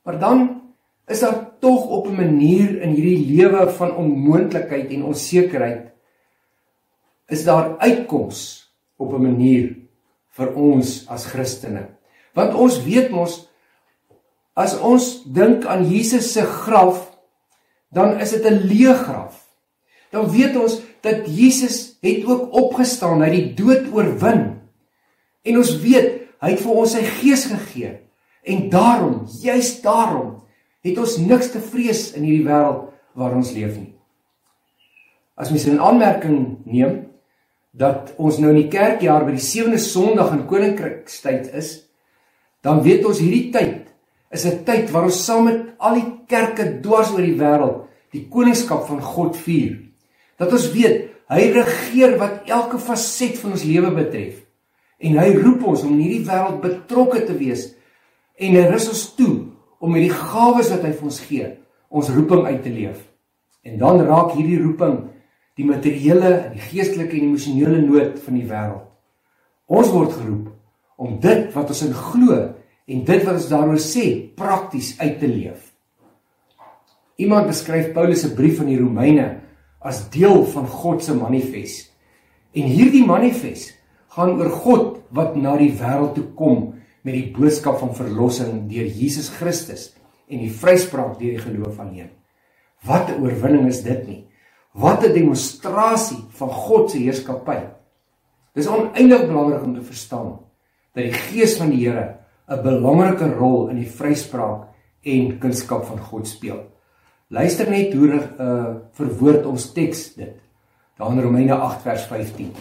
Maar 0.09 0.19
dan 0.19 0.63
is 1.07 1.21
daar 1.21 1.59
tog 1.61 1.85
op 1.85 2.07
'n 2.09 2.17
manier 2.17 2.81
in 2.81 2.97
hierdie 2.97 3.37
lewe 3.37 3.71
van 3.71 3.97
onmoontlikheid 3.97 4.91
en 4.91 5.05
onsekerheid 5.05 5.93
is 7.27 7.45
daar 7.45 7.79
uitkoms 7.79 8.73
op 8.97 9.13
'n 9.13 9.23
manier 9.23 9.77
vir 10.29 10.55
ons 10.55 11.05
as 11.09 11.27
Christene. 11.27 11.87
Want 12.33 12.55
ons 12.55 12.85
weet 12.85 13.11
mos 13.11 13.53
as 14.53 14.81
ons 14.81 15.25
dink 15.25 15.65
aan 15.65 15.85
Jesus 15.91 16.33
se 16.33 16.43
graf, 16.43 17.19
dan 17.89 18.21
is 18.21 18.31
dit 18.31 18.45
'n 18.45 18.65
leë 18.65 18.95
graf. 18.95 19.45
Dan 20.11 20.31
weet 20.31 20.57
ons 20.57 20.81
dat 21.01 21.37
Jesus 21.37 21.99
het 22.01 22.25
ook 22.25 22.53
opgestaan, 22.53 23.21
hy 23.21 23.29
het 23.29 23.35
die 23.35 23.65
dood 23.65 23.93
oorwin. 23.93 24.61
En 25.43 25.57
ons 25.57 25.81
weet 25.81 26.21
hy 26.41 26.51
het 26.51 26.61
vir 26.61 26.73
ons 26.73 26.93
sy 26.93 27.03
gees 27.03 27.45
gegee. 27.45 28.08
En 28.43 28.69
daarom, 28.71 29.27
juis 29.43 29.81
daarom, 29.83 30.37
het 30.87 30.99
ons 30.99 31.17
niks 31.19 31.51
te 31.53 31.61
vrees 31.61 32.13
in 32.17 32.23
hierdie 32.23 32.47
wêreld 32.47 32.89
waar 33.19 33.35
ons 33.37 33.53
leef 33.53 33.75
nie. 33.77 33.93
As 35.39 35.51
mens 35.51 35.67
in 35.71 35.81
aanmerking 35.83 36.65
neem 36.67 37.05
dat 37.79 38.15
ons 38.19 38.39
nou 38.39 38.51
in 38.55 38.63
die 38.63 38.73
kerkjaar 38.73 39.27
by 39.27 39.37
die 39.37 39.45
7de 39.45 39.79
Sondag 39.83 40.33
in 40.35 40.47
Koninkrykstyd 40.51 41.53
is, 41.59 41.75
dan 42.63 42.83
weet 42.83 43.07
ons 43.07 43.21
hierdie 43.23 43.51
tyd 43.55 43.89
is 44.31 44.45
'n 44.45 44.65
tyd 44.65 44.91
waar 44.91 45.05
ons 45.09 45.25
saam 45.25 45.45
met 45.45 45.61
al 45.79 45.95
die 45.95 46.09
kerke 46.27 46.81
dwars 46.81 47.11
oor 47.13 47.25
die 47.25 47.39
wêreld 47.39 47.87
die 48.13 48.29
koningskap 48.29 48.87
van 48.89 49.01
God 49.03 49.37
vier. 49.37 49.79
Dat 50.39 50.53
ons 50.53 50.71
weet 50.73 51.09
hy 51.29 51.51
regeer 51.53 52.17
wat 52.19 52.49
elke 52.49 52.79
faset 52.79 53.37
van 53.39 53.53
ons 53.53 53.65
lewe 53.65 53.91
betref. 53.91 54.45
En 54.99 55.19
hy 55.19 55.35
roep 55.37 55.65
ons 55.65 55.83
om 55.83 55.93
in 55.93 56.01
hierdie 56.01 56.27
wêreld 56.29 56.63
betrokke 56.63 57.25
te 57.27 57.37
wees 57.37 57.75
en 58.39 58.57
hy 58.59 58.65
rus 58.71 58.89
ons 58.93 59.05
toe 59.19 59.35
om 59.83 59.95
met 59.95 60.07
die 60.07 60.15
gawes 60.15 60.71
wat 60.73 60.85
hy 60.87 60.93
vir 60.95 61.09
ons 61.11 61.21
gee, 61.27 61.49
ons 61.89 62.11
roeping 62.15 62.45
uit 62.47 62.61
te 62.63 62.73
leef. 62.73 63.01
En 63.67 63.79
dan 63.81 64.03
raak 64.07 64.35
hierdie 64.37 64.61
roeping 64.63 64.99
die 65.59 65.67
materiële, 65.67 66.53
die 66.55 66.63
geestelike 66.71 67.17
en 67.19 67.33
emosionele 67.33 67.81
nood 67.83 68.21
van 68.23 68.39
die 68.39 68.47
wêreld. 68.47 68.85
Ons 69.69 69.91
word 69.93 70.15
geroep 70.15 70.53
om 70.99 71.19
dit 71.23 71.51
wat 71.55 71.73
ons 71.75 71.83
in 71.87 71.97
glo 71.97 72.37
en 72.89 73.03
dit 73.11 73.27
wat 73.27 73.35
ons 73.35 73.51
daaroor 73.51 73.83
sê 73.83 74.07
prakties 74.39 74.95
uit 75.03 75.19
te 75.21 75.29
leef. 75.29 75.61
Iemand 77.19 77.51
beskryf 77.51 77.91
Paulus 77.97 78.23
se 78.23 78.31
brief 78.39 78.63
aan 78.63 78.71
die 78.71 78.79
Romeine 78.79 79.27
as 79.83 80.05
deel 80.15 80.45
van 80.55 80.67
God 80.71 81.03
se 81.03 81.15
manifest. 81.19 81.91
En 82.55 82.71
hierdie 82.71 83.05
manifest 83.07 83.75
gaan 84.15 84.39
oor 84.39 84.51
God 84.63 84.87
wat 85.15 85.37
na 85.37 85.57
die 85.59 85.73
wêreld 85.75 86.15
toe 86.17 86.29
kom 86.39 86.78
met 87.09 87.17
die 87.17 87.31
boodskap 87.33 87.79
van 87.81 87.95
verlossing 87.97 88.67
deur 88.69 88.85
Jesus 88.85 89.31
Christus 89.33 89.89
en 90.29 90.43
die 90.43 90.53
vryspraak 90.53 91.17
deur 91.17 91.39
die 91.39 91.41
geloof 91.41 91.79
alleen. 91.81 92.11
Wat 92.85 93.09
'n 93.09 93.23
oorwinning 93.25 93.69
is 93.69 93.83
dit 93.83 94.07
nie? 94.07 94.27
Wat 94.75 95.05
'n 95.05 95.15
demonstrasie 95.15 96.25
van 96.29 96.51
God 96.51 96.91
se 96.91 96.99
heerskappy. 96.99 97.65
Dis 98.55 98.69
oneindig 98.69 99.27
belangrik 99.27 99.65
om 99.65 99.75
te 99.75 99.83
verstaan 99.83 100.39
dat 100.93 101.05
die 101.05 101.13
Gees 101.13 101.57
van 101.57 101.71
die 101.71 101.89
Here 101.89 102.19
'n 102.49 102.63
belangrike 102.63 103.35
rol 103.35 103.69
in 103.69 103.77
die 103.77 103.91
vryspraak 103.91 104.69
en 105.03 105.39
kunskap 105.39 105.85
van 105.85 105.99
God 105.99 106.27
speel. 106.27 106.61
Luister 107.29 107.71
net 107.71 107.93
hoe 107.93 108.21
uh 108.39 108.75
verwoord 108.93 109.47
ons 109.47 109.73
teks 109.73 110.15
dit. 110.15 110.37
Daar 110.97 111.13
in 111.13 111.23
Romeine 111.23 111.55
8 111.55 111.83
vers 111.83 112.03
15. 112.03 112.53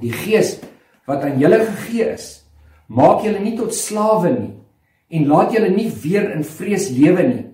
Die 0.00 0.12
Gees 0.12 0.58
wat 1.04 1.22
aan 1.22 1.38
julle 1.38 1.64
gegee 1.64 2.12
is, 2.12 2.39
maak 2.90 3.22
julle 3.24 3.40
nie 3.42 3.56
tot 3.58 3.74
slawe 3.76 4.32
nie 4.34 4.54
en 5.10 5.28
laat 5.30 5.54
julle 5.54 5.70
nie 5.74 5.88
weer 6.02 6.30
in 6.34 6.44
vrees 6.46 6.90
lewe 6.94 7.22
nie. 7.26 7.44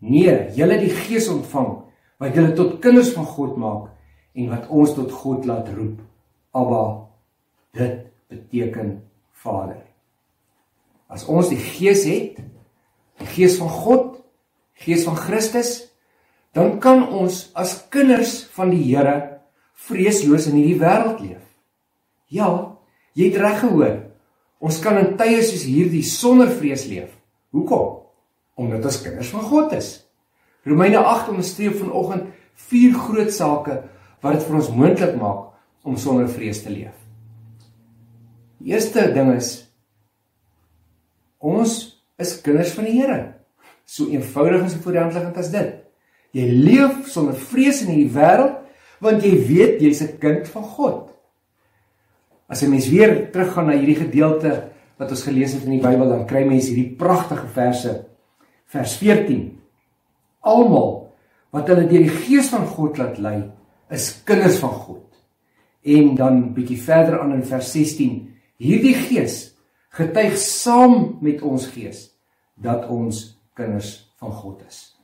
Nee, 0.00 0.34
julle 0.56 0.78
die 0.80 0.92
Gees 0.94 1.28
ontvang 1.30 1.72
wat 2.20 2.36
julle 2.36 2.54
tot 2.56 2.78
kinders 2.82 3.12
van 3.16 3.26
God 3.26 3.56
maak 3.60 3.88
en 4.38 4.50
wat 4.52 4.70
ons 4.70 4.94
tot 4.96 5.12
God 5.12 5.46
laat 5.48 5.68
roep. 5.74 5.98
Abba, 6.56 6.84
dit 7.76 8.06
beteken 8.30 8.98
Vader. 9.42 9.80
As 11.10 11.26
ons 11.26 11.50
die 11.50 11.58
Gees 11.58 12.04
het, 12.06 12.38
die 13.20 13.30
Gees 13.34 13.58
van 13.60 13.70
God, 13.70 14.20
Gees 14.80 15.04
van 15.06 15.18
Christus, 15.18 15.90
dan 16.56 16.78
kan 16.82 17.02
ons 17.06 17.48
as 17.58 17.76
kinders 17.92 18.40
van 18.54 18.72
die 18.74 18.82
Here 18.82 19.16
vreesloos 19.86 20.48
in 20.50 20.58
hierdie 20.58 20.78
wêreld 20.80 21.20
leef. 21.22 21.42
Ja, 22.30 22.50
jy 23.18 23.30
het 23.30 23.40
reg 23.42 23.60
gehoor. 23.64 23.96
Ons 24.60 24.78
kan 24.84 24.98
in 25.00 25.14
tye 25.16 25.40
soos 25.42 25.64
hierdie 25.64 26.04
sonder 26.04 26.50
vrees 26.52 26.84
leef. 26.88 27.08
Hoekom? 27.56 28.02
Omdat 28.60 28.84
ons 28.90 29.00
kinders 29.02 29.32
van 29.32 29.46
God 29.48 29.72
is. 29.72 29.88
Romeine 30.68 31.00
8 31.00 31.30
onderstreep 31.32 31.78
vanoggend 31.80 32.28
vier 32.68 32.92
groot 32.92 33.32
sake 33.32 33.78
wat 34.20 34.36
dit 34.36 34.44
vir 34.44 34.58
ons 34.58 34.72
moontlik 34.76 35.14
maak 35.16 35.88
om 35.88 35.96
sonder 35.96 36.28
vrees 36.28 36.60
te 36.60 36.72
leef. 36.72 36.96
Die 38.60 38.74
eerste 38.74 39.06
ding 39.14 39.32
is 39.32 39.54
ons 41.40 41.78
is 42.20 42.36
kinders 42.44 42.74
van 42.76 42.84
die 42.84 42.98
Here. 42.98 43.20
So 43.88 44.10
eenvoudig 44.12 44.60
en 44.60 44.68
so 44.68 44.84
voorhandligend 44.84 45.38
as 45.40 45.48
dit. 45.54 45.70
Jy 46.36 46.44
leef 46.52 47.08
sonder 47.10 47.38
vrees 47.48 47.80
in 47.86 47.94
hierdie 47.94 48.12
wêreld 48.12 48.58
want 49.00 49.24
jy 49.24 49.32
weet 49.48 49.80
jy's 49.80 50.02
'n 50.04 50.18
kind 50.20 50.44
van 50.52 50.62
God. 50.76 51.08
As 52.50 52.62
'n 52.62 52.70
mens 52.70 52.88
weer 52.90 53.30
teruggaan 53.30 53.66
na 53.66 53.78
hierdie 53.78 54.02
gedeelte 54.02 54.70
wat 54.98 55.10
ons 55.10 55.22
gelees 55.22 55.52
het 55.54 55.62
in 55.64 55.78
die 55.78 55.86
Bybel, 55.86 56.08
dan 56.08 56.26
kry 56.26 56.42
mens 56.44 56.66
hierdie 56.66 56.96
pragtige 56.96 57.46
verse. 57.46 58.06
Vers 58.66 58.96
14. 58.96 59.60
Almal 60.40 61.12
wat 61.50 61.68
hulle 61.68 61.86
deur 61.86 62.02
die 62.02 62.16
Gees 62.26 62.50
van 62.50 62.66
God 62.66 62.98
laat 62.98 63.18
lei, 63.18 63.50
is 63.90 64.22
kinders 64.24 64.58
van 64.58 64.70
God. 64.70 65.06
En 65.82 66.14
dan 66.14 66.52
bietjie 66.54 66.78
verder 66.82 67.20
aan 67.20 67.32
in 67.32 67.44
vers 67.46 67.72
16, 67.72 68.34
hierdie 68.56 68.94
Gees 68.94 69.54
getuig 69.90 70.36
saam 70.38 71.18
met 71.20 71.42
ons 71.42 71.66
gees 71.66 72.10
dat 72.54 72.88
ons 72.88 73.40
kinders 73.54 74.12
van 74.20 74.32
God 74.32 74.62
is. 74.68 74.96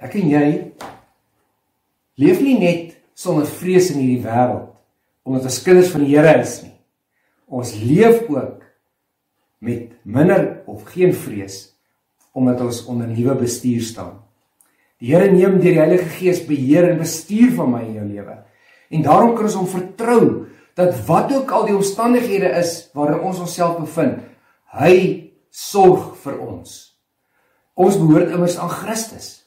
Ek 0.00 0.16
en 0.18 0.30
jy 0.32 0.46
leef 2.18 2.40
nie 2.40 2.58
net 2.58 2.96
sonder 3.14 3.46
vrees 3.46 3.90
in 3.92 4.00
hierdie 4.00 4.24
wêreld 4.24 4.69
omdat 5.22 5.48
ons 5.50 5.62
kinders 5.62 5.90
van 5.92 6.04
die 6.04 6.14
Here 6.14 6.34
is 6.40 6.60
nie. 6.62 6.74
Ons 7.50 7.74
leef 7.76 8.22
ook 8.28 8.62
met 9.60 9.90
minder 10.02 10.62
of 10.70 10.86
geen 10.94 11.14
vrees 11.14 11.66
omdat 12.32 12.60
ons 12.62 12.84
onder 12.86 13.08
nuwe 13.10 13.34
bestuur 13.40 13.82
staan. 13.82 14.20
Die 15.02 15.10
Here 15.14 15.30
neem 15.32 15.58
deur 15.58 15.74
die 15.74 15.80
Heilige 15.80 16.12
Gees 16.18 16.44
beheer 16.46 16.90
en 16.90 17.00
bestuur 17.00 17.56
van 17.56 17.72
my 17.72 17.80
en 17.82 17.96
jou 17.98 18.06
lewe. 18.06 18.36
En 18.90 19.02
daarom 19.02 19.34
kan 19.34 19.48
ons 19.48 19.58
hom 19.58 19.68
vertrou 19.70 20.22
dat 20.78 20.94
wat 21.08 21.32
ook 21.34 21.50
al 21.50 21.66
die 21.68 21.76
omstandighede 21.76 22.52
is 22.60 22.90
waarin 22.96 23.24
ons 23.26 23.42
onsself 23.42 23.78
bevind, 23.80 24.22
hy 24.78 24.94
sorg 25.50 26.14
vir 26.22 26.38
ons. 26.38 26.78
Ons 27.74 27.98
behoort 27.98 28.32
immers 28.34 28.58
aan 28.60 28.70
Christus. 28.70 29.40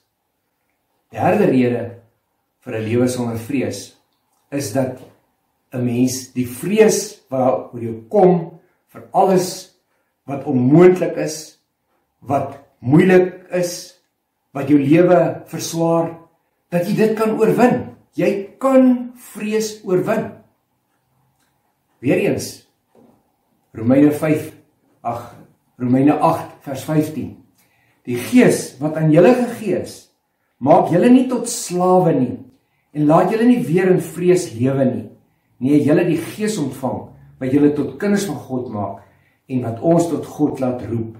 Derde 1.14 1.48
rede 1.52 1.84
vir 2.66 2.74
'n 2.80 2.86
lewe 2.90 3.08
sonder 3.08 3.38
vrees 3.38 3.96
is 4.52 4.74
dat 4.74 5.00
'n 5.74 5.86
mens 5.86 6.34
die 6.34 6.48
vrees 6.48 7.26
wat 7.30 7.74
oor 7.74 7.82
jou 7.82 7.98
kom 8.10 8.60
vir 8.94 9.08
alles 9.12 9.74
wat 10.30 10.46
onmoontlik 10.46 11.18
is, 11.18 11.60
wat 12.22 12.60
moeilik 12.80 13.50
is, 13.52 14.00
wat 14.54 14.70
jou 14.70 14.80
lewe 14.80 15.44
verswaar, 15.50 16.14
dat 16.72 16.88
jy 16.88 16.96
dit 16.96 17.16
kan 17.18 17.36
oorwin. 17.40 17.90
Jy 18.14 18.56
kan 18.62 19.12
vrees 19.34 19.80
oorwin. 19.84 20.30
Weereens 22.04 22.68
Romeine 23.74 24.12
5 24.12 24.52
ag 25.02 25.34
Romeine 25.82 26.20
8 26.20 26.52
vers 26.62 26.84
15. 26.86 27.32
Die 28.06 28.20
Gees 28.30 28.76
wat 28.84 29.00
aan 29.00 29.12
julle 29.12 29.32
gegee 29.34 29.80
is, 29.82 29.96
maak 30.62 30.92
julle 30.94 31.10
nie 31.10 31.26
tot 31.32 31.50
slawe 31.50 32.14
nie 32.14 32.36
en 32.94 33.08
laat 33.10 33.32
julle 33.34 33.48
nie 33.50 33.64
weer 33.66 33.90
in 33.90 34.04
vrees 34.04 34.52
lewe 34.54 34.86
nie. 34.86 35.08
Nee, 35.62 35.82
julle 35.84 36.06
die 36.08 36.20
Gees 36.20 36.58
ontvang 36.62 37.00
wat 37.42 37.54
julle 37.54 37.74
tot 37.76 37.98
kinders 38.02 38.26
van 38.30 38.40
God 38.48 38.72
maak 38.74 39.52
en 39.52 39.64
wat 39.66 39.82
ons 39.84 40.08
tot 40.12 40.26
God 40.26 40.62
laat 40.64 40.82
roep. 40.88 41.18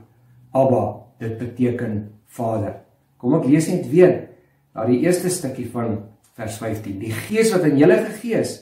Abba, 0.54 0.84
dit 1.22 1.36
beteken 1.40 1.98
Vader. 2.34 2.80
Kom 3.22 3.36
ek 3.38 3.48
lees 3.50 3.70
net 3.72 3.88
weer 3.92 4.14
na 4.74 4.86
die 4.90 5.02
eerste 5.06 5.32
stukkie 5.32 5.68
van 5.72 6.00
vers 6.38 6.58
15. 6.62 7.00
Die 7.02 7.14
Gees 7.28 7.54
wat 7.54 7.66
aan 7.68 7.78
julle 7.80 8.00
gegee 8.08 8.42
is, 8.42 8.56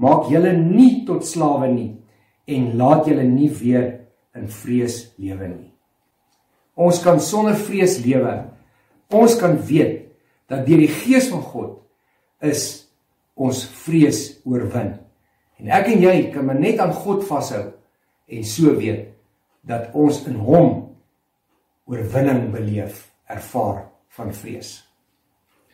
maak 0.00 0.30
julle 0.32 0.52
nie 0.58 1.04
tot 1.08 1.26
slawe 1.26 1.70
nie 1.70 1.92
en 2.50 2.74
laat 2.78 3.06
julle 3.08 3.24
nie 3.28 3.50
weer 3.60 3.86
in 4.36 4.48
vrees 4.50 5.14
lewe 5.20 5.48
nie. 5.48 5.70
Ons 6.74 6.98
kan 7.04 7.20
sonder 7.22 7.54
vrees 7.54 8.00
lewe. 8.02 8.34
Ons 9.14 9.38
kan 9.38 9.54
weet 9.68 10.02
dat 10.50 10.66
deur 10.66 10.82
die 10.82 10.90
Gees 10.90 11.30
van 11.30 11.44
God 11.46 11.78
is 12.44 12.64
ons 13.38 13.62
vrees 13.84 14.26
oorwin. 14.44 14.96
En 15.58 15.70
ek 15.70 15.92
en 15.94 16.02
jy 16.02 16.30
kan 16.34 16.46
maar 16.46 16.58
net 16.58 16.78
aan 16.82 16.92
God 16.92 17.24
vashou 17.28 17.64
en 18.26 18.44
so 18.44 18.74
weet 18.76 19.12
dat 19.64 19.94
ons 19.94 20.24
in 20.28 20.36
hom 20.36 20.96
oorwinning 21.88 22.50
beleef, 22.52 23.10
ervaar 23.28 23.86
van 24.16 24.32
vrees. 24.34 24.82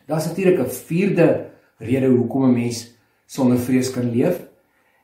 Daar's 0.07 0.27
natuurlik 0.27 0.59
'n 0.59 0.69
vierde 0.69 1.51
rede 1.77 2.07
hoekom 2.07 2.45
'n 2.45 2.53
mens 2.53 2.97
sonder 3.25 3.57
vrees 3.57 3.91
kan 3.91 4.11
leef. 4.11 4.41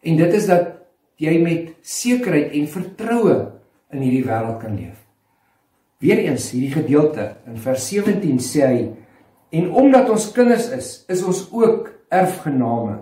En 0.02 0.16
dit 0.16 0.34
is 0.34 0.46
dat 0.46 0.68
jy 1.16 1.42
met 1.42 1.74
sekerheid 1.82 2.52
en 2.52 2.68
vertroue 2.68 3.52
in 3.92 4.02
hierdie 4.02 4.26
wêreld 4.26 4.60
kan 4.62 4.76
leef. 4.76 5.06
Weereens 5.98 6.52
hierdie 6.52 6.72
gedeelte 6.72 7.38
in 7.48 7.58
vers 7.58 7.88
17 7.90 8.40
sê 8.40 8.66
hy 8.66 8.82
en 9.50 9.72
omdat 9.72 10.10
ons 10.10 10.32
kinders 10.32 10.70
is, 10.70 11.06
is 11.08 11.24
ons 11.24 11.48
ook 11.52 11.90
erfgename. 12.10 13.00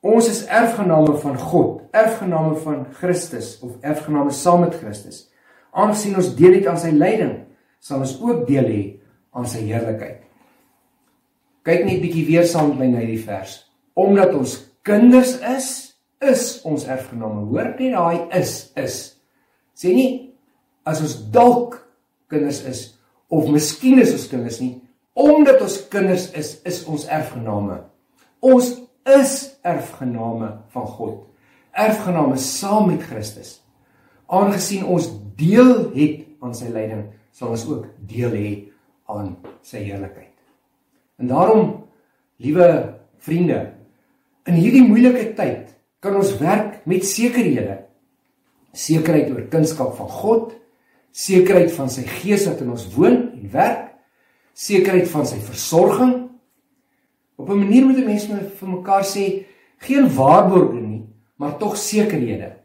Ons 0.00 0.30
is 0.32 0.44
erfgename 0.48 1.12
van 1.20 1.36
God, 1.36 1.82
erfgename 1.92 2.56
van 2.62 2.86
Christus 2.96 3.58
of 3.60 3.76
erfgename 3.84 4.32
saam 4.32 4.64
met 4.64 4.78
Christus. 4.80 5.26
Aangesien 5.76 6.16
ons 6.16 6.32
deel 6.38 6.56
het 6.56 6.70
aan 6.70 6.80
sy 6.80 6.94
lyding, 6.94 7.34
sal 7.84 8.00
ons 8.00 8.16
ook 8.22 8.46
deel 8.48 8.70
hê 8.70 8.80
aan 9.36 9.48
sy 9.48 9.66
heerlikheid. 9.68 10.22
Kyk 11.68 11.84
net 11.84 12.00
bietjie 12.00 12.24
weer 12.30 12.48
saam 12.48 12.72
met 12.72 12.80
my 12.80 12.88
na 12.94 13.02
hierdie 13.04 13.20
vers. 13.26 13.58
Omdat 14.00 14.32
ons 14.38 14.56
kinders 14.88 15.36
is, 15.44 15.68
is 16.24 16.44
ons 16.68 16.86
erfgename. 16.88 17.44
Hoor 17.52 17.74
net 17.76 17.92
daai 17.92 18.40
is 18.40 18.54
is. 18.80 18.98
Sê 19.76 19.92
nie 19.92 20.10
as 20.88 21.02
ons 21.04 21.18
dalk 21.32 21.76
kinders 22.32 22.62
is 22.68 22.86
of 23.30 23.48
miskien 23.52 24.00
is 24.02 24.14
ons 24.16 24.26
kinders 24.32 24.58
nie, 24.62 24.78
omdat 25.14 25.60
ons 25.62 25.76
kinders 25.92 26.30
is, 26.34 26.56
is 26.66 26.80
ons 26.88 27.04
erfgename. 27.12 27.82
Ons 28.40 28.72
is 29.08 29.56
erfgename 29.62 30.52
van 30.72 30.86
God. 30.86 31.16
Erfgename 31.72 32.36
saam 32.36 32.90
met 32.90 33.02
Christus. 33.02 33.58
Aangesien 34.26 34.84
ons 34.84 35.08
deel 35.38 35.90
het 35.94 36.26
aan 36.40 36.54
sy 36.56 36.70
lyding, 36.72 37.06
sal 37.34 37.54
ons 37.54 37.66
ook 37.68 37.88
deel 38.08 38.34
hê 38.36 38.50
aan 39.10 39.34
sy 39.66 39.82
heerlikheid. 39.84 40.34
En 41.20 41.30
daarom, 41.30 41.72
liewe 42.40 42.68
vriende, 43.20 43.60
in 44.48 44.56
hierdie 44.56 44.86
moeilike 44.86 45.32
tyd 45.36 45.74
kan 46.00 46.16
ons 46.16 46.32
werk 46.40 46.80
met 46.88 47.04
sekerhede. 47.04 47.82
Sekerheid 48.72 49.30
oor 49.34 49.44
kunskap 49.52 49.92
van 49.98 50.10
God, 50.14 50.54
sekerheid 51.12 51.72
van 51.74 51.90
sy 51.92 52.06
gees 52.08 52.46
wat 52.48 52.62
in 52.64 52.72
ons 52.72 52.86
woon 52.94 53.18
en 53.34 53.52
werk, 53.52 53.86
sekerheid 54.56 55.08
van 55.10 55.26
sy 55.28 55.40
versorging. 55.44 56.29
Op 57.40 57.48
'n 57.48 57.58
manier 57.64 57.84
moet 57.86 57.96
'n 57.96 58.04
mens 58.04 58.26
vir 58.58 58.68
mekaar 58.68 59.04
sê 59.04 59.44
geen 59.78 60.14
waarborge 60.14 60.80
nie, 60.80 61.04
maar 61.36 61.56
tog 61.56 61.76
sekerhede. 61.76 62.56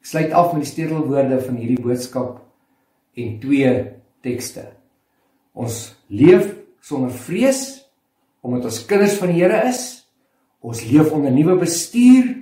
Ek 0.00 0.06
sluit 0.06 0.32
af 0.32 0.52
met 0.52 0.62
die 0.62 0.72
stedelwoorde 0.72 1.40
van 1.40 1.56
hierdie 1.56 1.80
boodskap 1.80 2.40
en 3.14 3.38
twee 3.38 3.92
tekste. 4.20 4.72
Ons 5.52 5.94
leef 6.06 6.54
sonder 6.80 7.10
vrees 7.10 7.90
omdat 8.40 8.64
ons 8.64 8.86
kinders 8.86 9.18
van 9.20 9.28
die 9.28 9.42
Here 9.42 9.68
is. 9.68 10.08
Ons 10.60 10.84
leef 10.84 11.12
onder 11.12 11.30
nuwe 11.30 11.58
bestuur. 11.60 12.36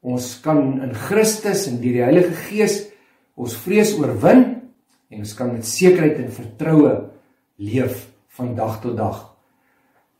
Ons 0.00 0.40
kan 0.40 0.82
in 0.82 0.94
Christus 0.94 1.66
en 1.66 1.80
deur 1.80 1.92
die 1.92 2.02
Heilige 2.02 2.34
Gees 2.34 2.88
ons 3.34 3.54
vrees 3.56 3.94
oorwin 3.98 4.44
en 5.08 5.18
ons 5.18 5.34
kan 5.34 5.52
met 5.52 5.66
sekerheid 5.66 6.18
en 6.18 6.32
vertroue 6.32 7.10
leef 7.56 8.08
van 8.28 8.54
dag 8.54 8.80
tot 8.82 8.96
dag. 8.96 9.27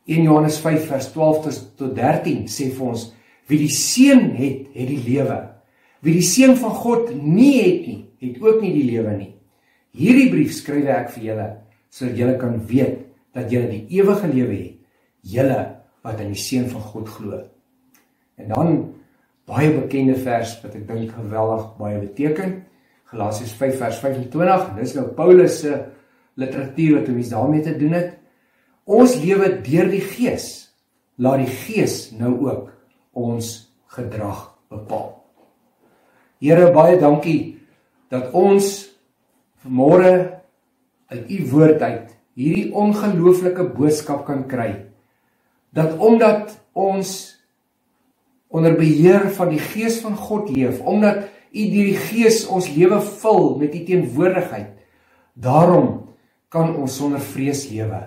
1 0.08 0.24
Johannes 0.24 0.58
5 0.64 0.88
vers 0.88 1.10
12 1.12 1.48
tot 1.76 1.94
13 1.96 2.46
sê 2.48 2.70
vir 2.72 2.86
ons 2.88 3.08
wie 3.48 3.60
die 3.60 3.72
seun 3.72 4.30
het, 4.36 4.66
het 4.74 4.88
die 4.88 5.00
lewe. 5.04 5.38
Wie 6.04 6.14
die 6.16 6.24
seun 6.24 6.54
van 6.60 6.74
God 6.80 7.12
nie 7.16 7.54
het 7.60 7.86
nie, 7.88 8.00
het 8.24 8.40
ook 8.44 8.60
nie 8.62 8.72
die 8.76 8.86
lewe 8.88 9.14
nie. 9.16 9.30
Hierdie 9.96 10.28
brief 10.32 10.52
skryf 10.56 10.88
ek 10.92 11.12
vir 11.16 11.30
julle 11.30 11.48
sodat 11.92 12.18
julle 12.20 12.36
kan 12.40 12.58
weet 12.68 12.98
dat 13.36 13.52
julle 13.52 13.70
die 13.72 13.98
ewige 13.98 14.28
lewe 14.28 14.56
het 14.56 14.74
julle 15.28 15.60
wat 16.04 16.20
in 16.22 16.32
die 16.32 16.40
seun 16.40 16.68
van 16.70 16.84
God 16.92 17.08
glo. 17.12 17.40
En 18.38 18.52
dan 18.52 18.78
baie 19.48 19.70
bekende 19.74 20.16
vers 20.20 20.54
wat 20.62 20.76
ek 20.76 20.86
dink 20.88 21.12
geweldig 21.16 21.66
baie 21.80 22.00
beteken. 22.02 22.54
Galasiërs 23.08 23.54
5 23.56 23.78
vers 23.80 24.00
25. 24.04 24.66
Dis 24.78 24.94
nou 24.96 25.06
Paulus 25.16 25.60
se 25.62 25.74
literatuur 26.38 27.00
wat 27.00 27.10
ons 27.12 27.32
daarmee 27.32 27.64
te 27.64 27.76
doen 27.80 27.96
het. 27.96 28.14
Ons 28.88 29.18
lewe 29.20 29.50
deur 29.60 29.90
die 29.92 30.00
Gees. 30.00 30.72
Laat 31.20 31.44
die 31.44 31.52
Gees 31.52 32.08
nou 32.16 32.32
ook 32.46 32.72
ons 33.12 33.68
gedrag 33.92 34.46
bepaal. 34.72 35.12
Here 36.40 36.70
baie 36.72 36.96
dankie 37.00 37.58
dat 38.08 38.32
ons 38.32 38.86
vanmôre 39.64 40.12
uit 41.12 41.32
u 41.34 41.38
woord 41.50 41.82
uit 41.82 42.14
hierdie 42.38 42.68
ongelooflike 42.72 43.64
boodskap 43.74 44.22
kan 44.28 44.44
kry 44.48 44.70
dat 45.74 45.98
omdat 45.98 46.54
ons 46.72 47.38
onder 48.48 48.76
beheer 48.78 49.28
van 49.36 49.50
die 49.52 49.60
Gees 49.60 50.00
van 50.00 50.16
God 50.16 50.48
leef, 50.50 50.80
omdat 50.80 51.28
U 51.48 51.64
deur 51.72 51.88
die 51.90 52.00
Gees 52.08 52.42
ons 52.48 52.68
lewe 52.72 53.00
vul 53.00 53.56
met 53.60 53.74
U 53.74 53.82
teenwoordigheid, 53.84 54.72
daarom 55.34 55.88
kan 56.52 56.74
ons 56.76 56.96
sonder 56.96 57.20
vrees 57.20 57.66
lewe. 57.70 58.00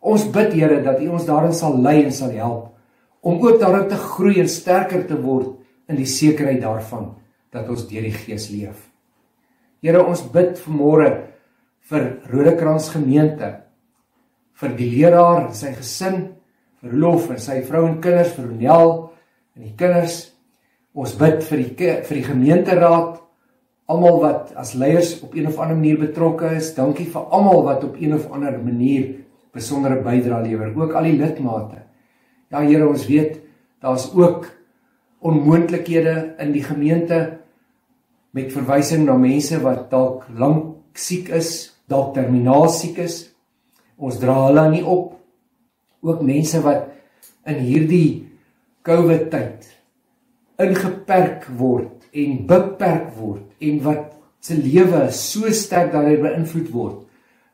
Ons 0.00 0.26
bid 0.32 0.52
Here 0.54 0.80
dat 0.84 1.00
U 1.02 1.14
ons 1.16 1.26
daarin 1.26 1.54
sal 1.54 1.78
lei 1.82 2.02
en 2.04 2.12
sal 2.14 2.34
help 2.38 2.74
om 3.20 3.40
ook 3.42 3.58
daarin 3.60 3.88
te 3.90 3.96
groei 3.98 4.38
en 4.40 4.48
sterker 4.48 5.02
te 5.06 5.16
word 5.18 5.56
in 5.90 5.98
die 5.98 6.06
sekerheid 6.06 6.60
daarvan 6.62 7.10
dat 7.52 7.68
ons 7.68 7.86
deur 7.88 8.04
die 8.06 8.14
Gees 8.14 8.48
leef. 8.52 8.84
Here, 9.82 10.02
ons 10.02 10.22
bid 10.32 10.58
vanmôre 10.62 11.10
vir 11.88 12.06
Rodekrans 12.30 12.90
gemeente, 12.92 13.50
vir 14.58 14.74
die 14.78 14.88
leraar 14.92 15.46
en 15.46 15.54
sy 15.56 15.72
gesin, 15.76 16.18
vir 16.82 16.96
Lof 16.98 17.30
en 17.32 17.40
sy 17.42 17.60
vrou 17.66 17.84
en 17.88 18.00
kinders, 18.02 18.34
vir 18.36 18.48
Ronel 18.50 18.92
en 19.56 19.64
die 19.64 19.76
kinders. 19.78 20.18
Ons 20.98 21.14
bid 21.18 21.42
vir 21.46 21.62
die 21.62 21.92
vir 22.08 22.18
die 22.18 22.26
gemeenteraad, 22.26 23.16
almal 23.88 24.20
wat 24.22 24.52
as 24.58 24.74
leiers 24.76 25.14
op 25.24 25.34
een 25.34 25.48
of 25.48 25.58
ander 25.62 25.78
manier 25.78 26.00
betrokke 26.02 26.52
is. 26.58 26.74
Dankie 26.76 27.06
vir 27.08 27.30
almal 27.32 27.64
wat 27.66 27.86
op 27.86 27.96
een 27.98 28.14
of 28.18 28.26
ander 28.34 28.58
manier 28.60 29.14
besondere 29.58 30.00
bydrae 30.04 30.46
lewer, 30.46 30.72
ook 30.76 30.94
al 30.96 31.10
die 31.10 31.18
lidmate. 31.18 31.82
Ja 32.48 32.62
Here, 32.64 32.86
ons 32.88 33.06
weet 33.10 33.40
daar's 33.84 34.08
ook 34.16 34.48
onmoontlikhede 35.18 36.34
in 36.40 36.54
die 36.54 36.64
gemeente 36.64 37.38
met 38.36 38.52
verwysing 38.54 39.04
na 39.06 39.16
mense 39.18 39.58
wat 39.62 39.88
dalk 39.90 40.28
lank 40.38 40.98
siek 40.98 41.30
is, 41.34 41.74
dalk 41.90 42.14
terminaal 42.16 42.68
siek 42.72 42.98
is. 43.02 43.20
Ons 43.98 44.20
dra 44.22 44.36
hulle 44.46 44.68
nie 44.72 44.84
op. 44.86 45.16
Ook 46.06 46.22
mense 46.22 46.60
wat 46.62 46.86
in 47.48 47.58
hierdie 47.64 48.28
COVID 48.86 49.28
tyd 49.32 49.66
ingeperk 50.58 51.46
word 51.58 52.08
en 52.18 52.38
beperk 52.48 53.10
word 53.18 53.44
en 53.62 53.82
wat 53.84 54.14
se 54.42 54.56
lewe 54.58 55.04
so 55.14 55.50
sterk 55.54 55.92
daardeur 55.92 56.22
beïnvloed 56.24 56.70
word 56.74 57.07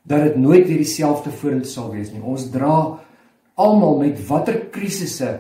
dat 0.05 0.23
dit 0.23 0.37
nooit 0.37 0.67
weer 0.69 0.83
dieselfde 0.83 1.33
vorentoe 1.33 1.71
sal 1.71 1.91
wees 1.95 2.13
nie. 2.13 2.23
Ons 2.23 2.51
dra 2.53 3.01
almal 3.55 3.99
met 4.03 4.21
watter 4.29 4.67
krisisse 4.75 5.31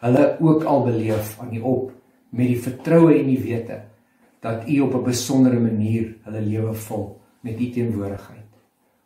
hulle 0.00 0.26
ook 0.40 0.64
al 0.64 0.84
beleef 0.86 1.36
aan 1.40 1.54
U 1.54 1.60
op 1.60 1.90
met 2.30 2.48
die 2.48 2.60
vertroue 2.62 3.18
en 3.18 3.28
die 3.28 3.40
wete 3.42 3.82
dat 4.40 4.68
U 4.68 4.80
op 4.80 4.94
'n 4.94 5.04
besondere 5.04 5.60
manier 5.60 6.16
hulle 6.24 6.40
lewe 6.40 6.74
vul 6.74 7.20
met 7.40 7.60
U 7.60 7.70
teenwoordigheid. 7.70 8.48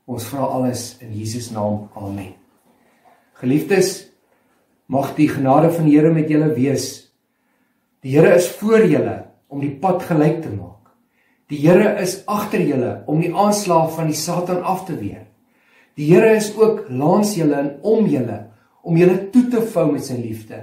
Ons 0.05 0.25
vra 0.25 0.39
alles 0.39 0.97
in 1.01 1.13
Jesus 1.13 1.51
naam. 1.51 1.89
Amen. 1.97 2.35
Geliefdes, 3.33 4.11
mag 4.87 5.15
die 5.15 5.29
genade 5.29 5.71
van 5.71 5.85
die 5.85 5.99
Here 5.99 6.13
met 6.13 6.29
julle 6.29 6.53
wees. 6.55 7.13
Die 8.01 8.19
Here 8.19 8.35
is 8.35 8.49
voor 8.49 8.85
julle 8.87 9.25
om 9.49 9.61
die 9.61 9.75
pad 9.81 10.03
gelyk 10.03 10.43
te 10.43 10.51
maak. 10.51 10.74
Die 11.55 11.61
Here 11.63 12.01
is 12.03 12.17
agter 12.27 12.63
julle 12.67 13.05
om 13.07 13.21
die 13.23 13.31
aanslag 13.31 13.93
van 13.95 14.09
die 14.11 14.19
Satan 14.19 14.65
af 14.67 14.89
te 14.89 14.97
weer. 14.99 15.23
Die 15.95 16.09
Here 16.09 16.33
is 16.35 16.51
ook 16.59 16.89
langs 16.91 17.37
julle 17.39 17.61
en 17.61 17.71
om 17.87 18.09
julle 18.11 18.41
om 18.85 18.99
julle 18.99 19.31
toe 19.33 19.45
te 19.53 19.63
vou 19.73 19.87
met 19.93 20.05
sy 20.05 20.17
liefde. 20.19 20.59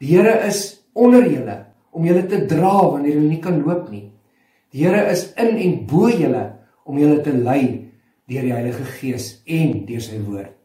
Die 0.00 0.14
Here 0.14 0.38
is 0.48 0.80
onder 0.96 1.26
julle 1.28 1.58
om 1.92 2.06
julle 2.08 2.24
te 2.30 2.40
dra 2.48 2.72
wanneer 2.94 3.18
julle 3.18 3.28
nie 3.28 3.42
kan 3.44 3.60
loop 3.60 3.90
nie. 3.92 4.06
Die 4.72 4.86
Here 4.86 5.04
is 5.12 5.28
in 5.36 5.60
en 5.60 5.76
bo 5.90 6.08
julle 6.08 6.46
om 6.88 6.96
julle 7.02 7.20
te 7.26 7.36
lei 7.36 7.66
deur 8.26 8.48
die 8.48 8.56
Heilige 8.56 8.88
Gees 8.96 9.28
en 9.44 9.82
deur 9.86 10.04
sy 10.06 10.22
woord. 10.24 10.56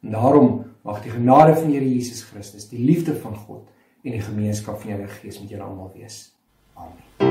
En 0.00 0.16
daarom 0.16 0.54
mag 0.88 1.02
die 1.04 1.12
genade 1.12 1.58
van 1.58 1.68
Here 1.68 1.84
Jesus 1.84 2.24
Christus, 2.30 2.70
die 2.72 2.80
liefde 2.80 3.18
van 3.20 3.36
God 3.44 3.68
en 4.06 4.16
die 4.16 4.24
gemeenskap 4.24 4.80
van 4.80 4.88
die 4.88 4.96
Heilige 4.96 5.20
Gees 5.26 5.42
met 5.42 5.52
julle 5.52 5.68
almal 5.68 5.92
wees. 5.98 6.30
Amen. 6.80 7.29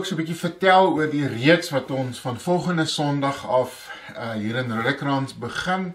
Ook 0.00 0.06
so 0.06 0.14
'n 0.14 0.22
bietjie 0.24 0.48
vertel 0.48 0.92
oor 0.96 1.10
die 1.10 1.26
reeks 1.28 1.68
wat 1.70 1.90
ons 1.90 2.20
van 2.20 2.40
volgende 2.40 2.84
Sondag 2.84 3.46
af 3.46 3.92
uh 4.16 4.32
hier 4.32 4.56
in 4.56 4.72
Roodekrans 4.72 5.34
begin. 5.38 5.92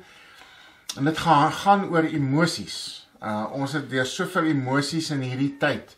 En 0.98 1.04
dit 1.04 1.18
gaan 1.18 1.52
gaan 1.52 1.90
oor 1.90 2.04
emosies. 2.04 3.08
Uh 3.22 3.46
ons 3.52 3.72
het 3.72 3.90
weer 3.90 4.06
soveel 4.06 4.44
emosies 4.44 5.10
in 5.10 5.22
hierdie 5.22 5.58
tyd. 5.58 5.96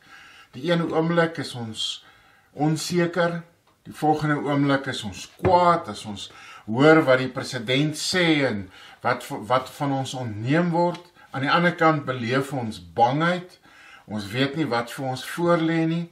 Die 0.51 0.71
een 0.71 0.93
oomblik 0.93 1.37
is 1.37 1.53
ons 1.53 2.05
onseker, 2.53 3.41
die 3.83 3.93
volgende 3.93 4.35
oomblik 4.35 4.85
is 4.85 5.03
ons 5.03 5.29
kwaad 5.41 5.87
as 5.87 6.05
ons 6.05 6.31
hoor 6.65 7.03
wat 7.03 7.17
die 7.17 7.31
president 7.31 7.97
sê 7.97 8.45
en 8.47 8.69
wat 9.01 9.27
wat 9.27 9.69
van 9.69 9.91
ons 9.91 10.13
ontneem 10.13 10.69
word. 10.69 11.03
Aan 11.31 11.41
die 11.41 11.51
ander 11.51 11.75
kant 11.75 12.05
beleef 12.05 12.53
ons 12.53 12.79
bangheid. 12.93 13.59
Ons 14.05 14.31
weet 14.31 14.55
nie 14.55 14.67
wat 14.67 14.91
vir 14.91 15.05
ons 15.05 15.29
voorlê 15.35 15.85
nie. 15.85 16.07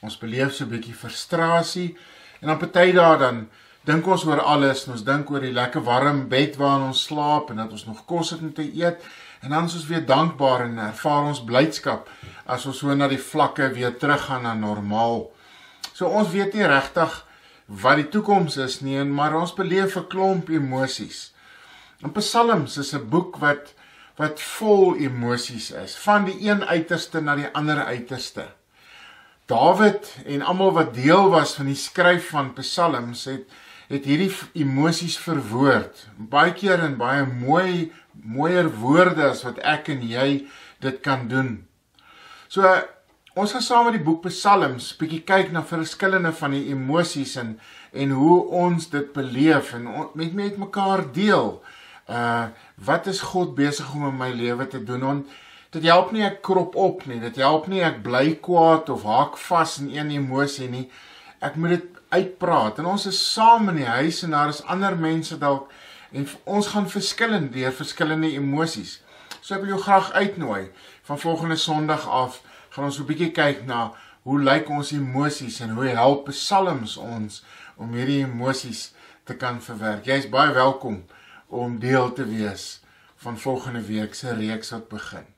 Ons 0.00 0.18
beleef 0.18 0.54
so 0.54 0.64
'n 0.64 0.70
bietjie 0.70 0.94
frustrasie 0.94 1.96
en 2.40 2.48
dan 2.48 2.58
party 2.58 2.92
dae 2.92 3.18
dan 3.18 3.48
dink 3.84 4.06
ons 4.06 4.24
oor 4.24 4.40
alles, 4.40 4.86
ons 4.88 5.04
dink 5.04 5.30
oor 5.30 5.40
die 5.40 5.52
lekker 5.52 5.82
warm 5.82 6.28
bed 6.28 6.56
waarin 6.56 6.88
ons 6.88 7.04
slaap 7.08 7.50
en 7.50 7.56
dat 7.56 7.72
ons 7.72 7.86
nog 7.86 8.04
kos 8.06 8.30
het 8.30 8.40
om 8.40 8.52
te 8.52 8.62
eet 8.62 9.00
en 9.42 9.50
dan 9.50 9.64
is 9.64 9.74
ons 9.74 9.86
weer 9.86 10.04
dankbaar 10.06 10.66
en 10.66 10.78
ervaar 10.78 11.30
ons 11.30 11.44
blydskap 11.44 12.10
as 12.46 12.66
ons 12.66 12.78
so 12.78 12.94
na 12.94 13.08
die 13.08 13.22
vlakke 13.22 13.72
weer 13.74 13.96
teruggaan 13.96 14.42
na 14.42 14.54
normaal. 14.54 15.30
So 15.94 16.06
ons 16.06 16.30
weet 16.30 16.54
nie 16.54 16.66
regtig 16.66 17.24
wat 17.66 17.96
die 17.96 18.08
toekoms 18.08 18.56
is 18.56 18.80
nie, 18.80 19.02
maar 19.04 19.34
ons 19.36 19.54
beleef 19.54 19.96
'n 19.96 20.08
klomp 20.08 20.48
emosies. 20.48 21.32
En 22.02 22.12
Psalms 22.12 22.78
is 22.78 22.94
'n 22.94 23.08
boek 23.08 23.38
wat 23.38 23.74
wat 24.16 24.40
vol 24.40 24.96
emosies 24.96 25.70
is, 25.70 25.96
van 25.96 26.24
die 26.24 26.50
een 26.50 26.64
uiterste 26.64 27.20
na 27.20 27.36
die 27.36 27.48
ander 27.54 27.84
uiterste. 27.84 28.48
Dawid 29.48 30.10
en 30.28 30.42
almal 30.44 30.74
wat 30.76 30.92
deel 30.94 31.30
was 31.32 31.54
van 31.56 31.70
die 31.70 31.78
skryf 31.78 32.28
van 32.34 32.52
Psalms 32.58 33.24
het 33.30 33.48
het 33.88 34.04
hierdie 34.04 34.28
emosies 34.60 35.14
verwoord. 35.16 36.02
Baie 36.20 36.52
keer 36.52 36.82
in 36.84 36.98
baie 37.00 37.24
mooi 37.24 37.88
mooier 38.12 38.68
woorde 38.82 39.24
as 39.30 39.40
wat 39.46 39.62
ek 39.64 39.88
en 39.94 40.02
jy 40.04 40.28
dit 40.84 41.00
kan 41.00 41.24
doen. 41.30 41.54
So 42.52 42.68
ons 43.38 43.54
gaan 43.54 43.64
saam 43.64 43.88
met 43.88 43.96
die 43.96 44.04
boek 44.04 44.26
Psalms 44.26 44.90
bietjie 45.00 45.22
kyk 45.24 45.54
na 45.54 45.64
verskillende 45.64 46.34
van 46.36 46.52
die 46.58 46.66
emosies 46.74 47.38
en 47.40 47.56
en 47.96 48.12
hoe 48.12 48.38
ons 48.60 48.90
dit 48.92 49.12
beleef 49.16 49.72
en 49.78 49.88
on, 49.88 50.08
met 50.12 50.36
met 50.36 50.60
mekaar 50.60 51.06
deel. 51.16 51.54
Uh 52.04 52.50
wat 52.84 53.08
is 53.08 53.24
God 53.32 53.56
besig 53.56 53.88
om 53.96 54.10
in 54.12 54.20
my 54.20 54.28
lewe 54.36 54.68
te 54.68 54.84
doen? 54.84 55.08
On, 55.14 55.24
Dit 55.68 55.84
help 55.84 56.14
nie 56.16 56.22
ek 56.24 56.38
krop 56.40 56.76
op 56.80 57.02
nie. 57.04 57.18
Dit 57.20 57.36
help 57.36 57.66
nie 57.68 57.82
ek 57.84 57.98
bly 58.04 58.38
kwaad 58.40 58.88
of 58.88 59.02
haak 59.04 59.34
vas 59.36 59.74
in 59.82 59.90
een 59.92 60.14
emosie 60.14 60.68
nie. 60.72 60.86
Ek 61.44 61.58
moet 61.60 61.74
dit 61.74 61.98
uitpraat. 62.08 62.80
En 62.80 62.88
ons 62.94 63.04
is 63.10 63.18
saam 63.34 63.68
in 63.74 63.82
die 63.82 63.90
huis 63.90 64.22
en 64.24 64.32
daar 64.32 64.48
is 64.48 64.62
ander 64.64 64.96
mense 64.96 65.36
dalk 65.36 65.68
en 66.16 66.24
ons 66.48 66.72
gaan 66.72 66.88
verskillend 66.88 67.52
deur 67.52 67.76
verskillende 67.76 68.32
emosies. 68.40 69.02
So 69.42 69.58
ek 69.58 69.66
wil 69.66 69.74
jou 69.74 69.82
graag 69.84 70.10
uitnooi 70.16 70.70
van 71.10 71.20
volgende 71.20 71.60
Sondag 71.60 72.08
af 72.08 72.40
gaan 72.72 72.88
ons 72.88 73.00
'n 73.00 73.08
bietjie 73.12 73.32
kyk 73.36 73.66
na 73.68 73.92
hoe 74.24 74.40
lyk 74.40 74.70
ons 74.72 74.96
emosies 74.96 75.60
en 75.60 75.76
hoe 75.76 75.92
help 75.92 76.32
psalms 76.32 76.96
ons 76.96 77.44
om 77.76 77.92
hierdie 77.92 78.24
emosies 78.24 78.94
te 79.24 79.36
kan 79.36 79.60
verwerk. 79.60 80.06
Jy's 80.06 80.32
baie 80.32 80.52
welkom 80.52 81.04
om 81.48 81.78
deel 81.78 82.12
te 82.12 82.24
wees 82.24 82.80
van 83.16 83.38
volgende 83.38 83.82
week 83.82 84.14
se 84.14 84.32
reeks 84.32 84.70
wat 84.70 84.88
begin. 84.88 85.37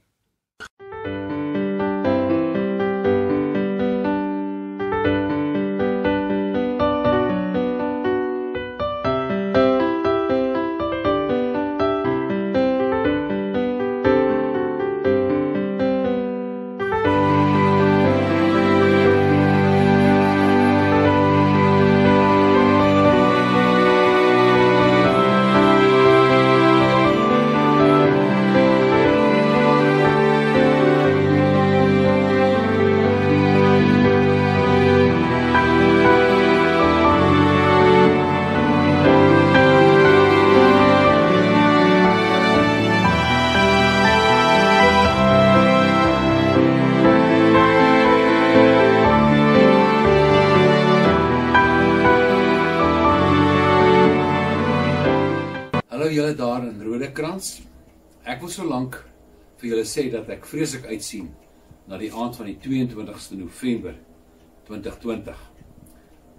Wil 58.50 58.64
so 58.64 58.66
lank 58.66 58.96
vir 59.60 59.68
julle 59.70 59.86
sê 59.86 60.08
dat 60.10 60.26
ek 60.34 60.46
vreeslik 60.48 60.88
uitsien 60.90 61.28
na 61.86 61.98
die 62.00 62.08
aand 62.10 62.34
van 62.34 62.48
die 62.48 62.56
22ste 62.58 63.36
November 63.38 63.94
2020. 64.66 65.36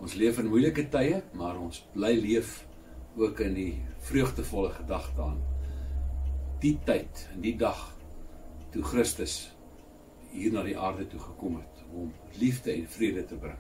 Ons 0.04 0.16
leef 0.20 0.42
in 0.42 0.50
moeilike 0.52 0.90
tye, 0.92 1.22
maar 1.40 1.56
ons 1.62 1.86
bly 1.94 2.10
leef 2.20 2.66
ook 3.16 3.40
in 3.46 3.56
die 3.56 3.72
vreugdevolle 4.10 4.74
gedagte 4.76 5.24
aan 5.24 5.40
die 6.60 6.74
tyd 6.84 7.24
en 7.32 7.46
die 7.46 7.56
dag 7.62 7.80
toe 8.76 8.84
Christus 8.92 9.38
hier 10.34 10.52
na 10.52 10.66
die 10.68 10.76
aarde 10.76 11.08
toe 11.08 11.22
gekom 11.30 11.62
het 11.62 11.86
om 11.96 12.12
liefde 12.44 12.74
en 12.76 12.92
vrede 12.92 13.24
te 13.30 13.40
bring. 13.40 13.60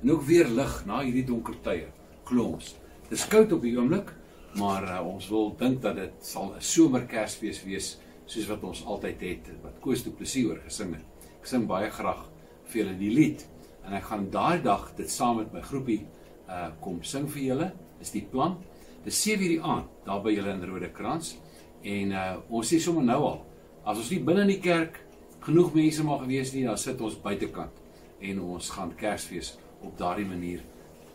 En 0.00 0.14
ook 0.16 0.24
weer 0.30 0.48
lig 0.48 0.78
na 0.88 1.02
hierdie 1.04 1.26
donker 1.28 1.60
tye, 1.66 1.92
glo 2.32 2.54
ons. 2.56 2.72
Dit 3.10 3.18
is 3.18 3.28
koud 3.28 3.52
op 3.52 3.68
die 3.68 3.76
oomblik, 3.76 4.14
maar 4.58 4.84
uh, 4.84 5.06
ons 5.06 5.28
wil 5.30 5.52
dink 5.58 5.82
dat 5.82 5.96
dit 5.96 6.24
sal 6.26 6.54
'n 6.54 6.60
somerkersfees 6.60 7.62
wees 7.64 7.98
soos 8.26 8.46
wat 8.46 8.62
ons 8.64 8.84
altyd 8.84 9.20
het 9.20 9.50
wat 9.62 9.80
Koos 9.80 10.02
Du 10.04 10.10
Plessis 10.10 10.46
oor 10.46 10.60
gesing 10.64 10.94
het. 10.94 11.04
Ek 11.40 11.46
sing 11.46 11.66
baie 11.66 11.90
graag 11.90 12.26
vir 12.64 12.82
julle 12.82 12.96
die 12.98 13.10
lied 13.10 13.46
en 13.86 13.94
ek 13.94 14.04
gaan 14.10 14.30
daai 14.30 14.62
dag 14.62 14.92
dit 14.96 15.10
saam 15.10 15.36
met 15.36 15.52
my 15.52 15.60
groepie 15.60 16.06
uh 16.48 16.70
kom 16.80 17.02
sing 17.02 17.28
vir 17.28 17.42
julle. 17.42 17.72
Dis 17.98 18.10
die 18.10 18.26
plan. 18.30 18.58
Dis 19.04 19.22
7:00 19.26 19.48
die 19.48 19.62
aand 19.62 19.86
daar 20.04 20.22
by 20.22 20.34
julle 20.34 20.50
in 20.50 20.64
Rodekrans 20.64 21.36
en 21.82 22.12
uh 22.12 22.36
ons 22.48 22.72
sê 22.72 22.78
sommer 22.78 23.04
nou 23.04 23.22
al 23.24 23.46
as 23.84 23.98
ons 23.98 24.10
nie 24.10 24.20
binne 24.20 24.42
in 24.42 24.54
die 24.54 24.60
kerk 24.60 25.00
genoeg 25.40 25.72
mense 25.74 26.04
mag 26.04 26.26
wees 26.28 26.52
nie, 26.52 26.66
dan 26.68 26.78
sit 26.78 27.00
ons 27.00 27.16
buitekant 27.16 27.72
en 28.20 28.40
ons 28.40 28.70
gaan 28.70 28.92
Kersfees 28.96 29.54
op 29.80 29.96
daardie 29.98 30.28
manier 30.28 30.64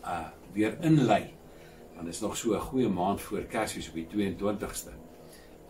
uh 0.02 0.26
weer 0.56 0.78
inlei. 0.82 1.35
Want 1.96 2.06
dit 2.06 2.14
is 2.14 2.20
nog 2.20 2.36
so 2.36 2.54
'n 2.54 2.60
goeie 2.60 2.88
maand 2.88 3.20
voor 3.20 3.40
Kersfees 3.40 3.88
op 3.88 3.94
die 3.94 4.06
22ste. 4.06 4.92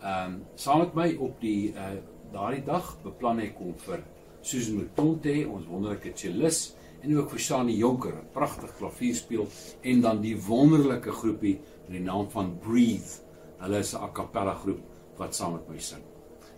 Ehm 0.01 0.25
um, 0.25 0.45
saam 0.55 0.79
met 0.79 0.93
my 0.93 1.15
op 1.19 1.41
die 1.41 1.73
uh 1.73 1.97
daardie 2.31 2.63
dag 2.63 2.97
beplan 3.03 3.39
ek 3.39 3.59
om 3.59 3.73
vir 3.77 4.03
Susan 4.41 4.75
Mutonte, 4.75 5.47
ons 5.49 5.65
wonderlike 5.65 6.11
cellist 6.15 6.75
en 7.01 7.17
ook 7.17 7.29
vir 7.29 7.39
Shani 7.39 7.77
Jonker, 7.77 8.13
'n 8.13 8.27
pragtig 8.33 8.75
klavier 8.77 9.15
speel 9.15 9.47
en 9.81 10.01
dan 10.01 10.21
die 10.21 10.35
wonderlike 10.47 11.11
groepie 11.11 11.59
met 11.87 11.97
die 11.97 12.05
naam 12.05 12.29
van 12.29 12.57
Breathe. 12.59 13.23
Hulle 13.57 13.77
is 13.79 13.93
'n 13.93 14.03
a 14.03 14.09
cappella 14.11 14.53
groep 14.53 14.79
wat 15.17 15.35
saam 15.35 15.53
met 15.53 15.69
my 15.69 15.79
sing. 15.79 16.03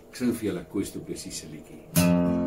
Ek 0.09 0.15
sing 0.15 0.33
vir 0.33 0.51
julle 0.51 0.65
Koos 0.65 0.91
Du 0.91 0.99
Plessis 0.99 1.37
se 1.37 1.47
liedjie. 1.47 2.38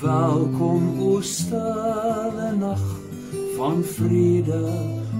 Welkom 0.00 1.00
o 1.00 1.20
stille 1.20 2.56
nag 2.58 2.80
van 3.56 3.84
vrede 3.84 4.68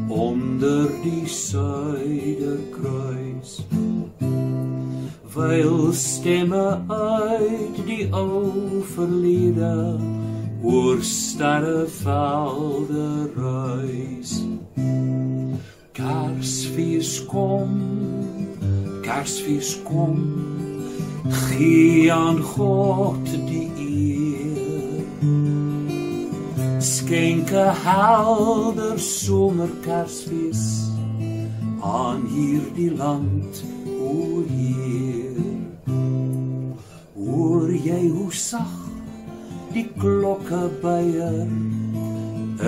onder 0.08 0.88
die 1.02 1.28
suiderkruis. 1.28 3.66
Weil 5.32 5.92
stemme 5.92 6.80
uit 6.88 7.86
die 7.86 8.12
ou 8.12 8.82
verlede 8.92 9.98
oor 10.62 10.96
sterrevelde 11.00 13.30
reis. 13.36 14.44
Kersfees 15.92 17.24
kom, 17.24 17.68
Kersfees 19.00 19.82
kom, 19.88 20.20
gee 21.30 22.12
aan 22.12 22.42
God 22.42 23.24
die 23.48 23.75
Skenk 27.06 27.50
'n 27.54 27.74
helder 27.86 28.98
somerkersfees 28.98 30.62
aan 31.80 32.22
hierdie 32.34 32.90
land, 33.02 33.62
o 34.10 34.42
Heer. 34.50 35.38
Hoor 37.14 37.70
jy 37.70 38.08
hoe 38.10 38.32
sag 38.34 38.74
die 39.70 39.86
klokke 40.00 40.64
byer 40.82 41.46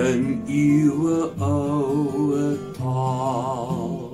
in 0.07 0.23
eeue 0.47 1.19
oue 1.49 2.47
taal. 2.79 4.07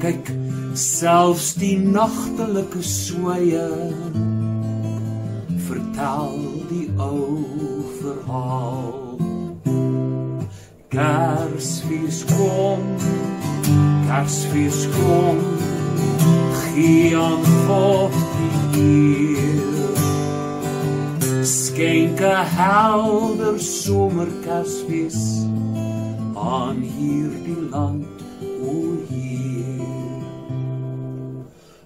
Kyk, 0.00 0.32
selfs 0.72 1.52
die 1.60 1.76
nagtelike 1.76 2.80
sweye 2.80 3.68
vertel 5.68 6.40
die 6.72 6.88
ou 6.96 7.44
verhaal. 8.00 8.99
Kersfees 10.90 12.24
kom, 12.26 12.80
Kersfees 14.08 14.88
kom, 14.90 15.38
gee 16.74 17.14
aan 17.14 17.44
God 17.68 18.16
die 18.74 18.82
eer. 18.82 19.94
Skenk 21.46 22.18
'n 22.18 22.42
helder 22.58 23.60
somerkersfees 23.60 25.46
aan 26.34 26.82
hierdie 26.82 27.62
land, 27.70 28.18
o 28.42 28.98
Heer. 29.06 30.26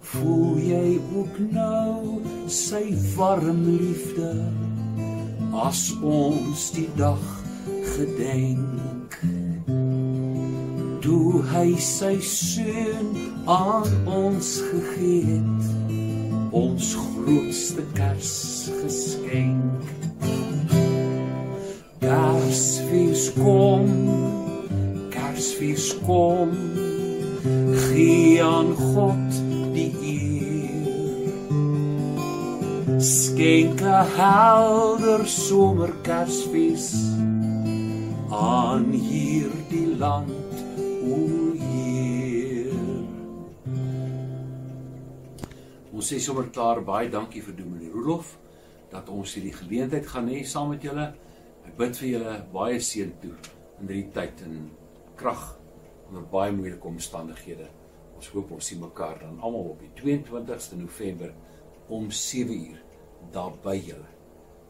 Voel 0.01 0.57
jy 0.73 1.01
ook 1.13 1.37
nou 1.53 2.25
sy 2.49 2.97
warm 3.17 3.63
liefde 3.69 4.33
as 5.53 5.93
ons 6.01 6.71
die 6.73 6.91
dag 6.97 7.25
gedenk? 7.93 8.93
Toe 11.05 11.43
hy 11.51 11.75
sy 11.85 12.15
seun 12.25 13.11
aan 13.45 13.91
ons 14.09 14.55
gegee 14.71 15.35
het, 15.35 15.67
ons 16.57 16.95
grootste 16.97 17.85
kersgeskenk. 17.93 19.85
Kersfees 22.01 23.27
kom, 23.37 23.91
Kersfees 25.13 25.91
kom, 26.07 26.57
gee 27.91 28.41
aan 28.41 28.73
God 28.95 29.41
die 29.77 29.93
eer. 30.15 31.37
Skenk 32.97 33.85
'n 33.85 34.09
helder 34.17 35.29
somerkersfees 35.29 36.89
aan 38.31 38.89
hierdie 38.91 39.91
land, 40.01 40.34
Ons 46.05 46.11
sê 46.13 46.19
sommer 46.21 46.51
klaar 46.53 46.83
baie 46.85 47.09
dankie 47.09 47.41
vir 47.41 47.55
Dominee 47.57 47.89
Rolof 47.89 48.35
dat 48.91 49.07
ons 49.09 49.31
hierdie 49.39 49.55
geleentheid 49.57 50.05
gaan 50.05 50.27
hê 50.29 50.43
saam 50.45 50.75
met 50.75 50.83
julle. 50.85 51.07
Ek 51.65 51.79
bid 51.79 51.97
vir 51.97 52.09
julle 52.11 52.35
baie 52.53 52.75
seën 52.77 53.15
toe 53.23 53.31
in 53.33 53.87
hierdie 53.89 54.11
tyd 54.13 54.43
en 54.45 54.59
krag 55.17 55.47
onder 56.11 56.27
baie 56.35 56.53
moeilike 56.53 56.91
omstandighede. 56.93 57.71
Ons 58.19 58.29
hoop 58.35 58.53
ons 58.53 58.69
sien 58.69 58.85
mekaar 58.85 59.17
dan 59.23 59.41
almal 59.41 59.71
op 59.73 59.81
die 59.81 59.95
22ste 60.03 60.77
November 60.83 61.33
om 61.89 62.13
7uur 62.13 62.85
daar 63.33 63.57
by 63.65 63.79
julle. 63.79 64.14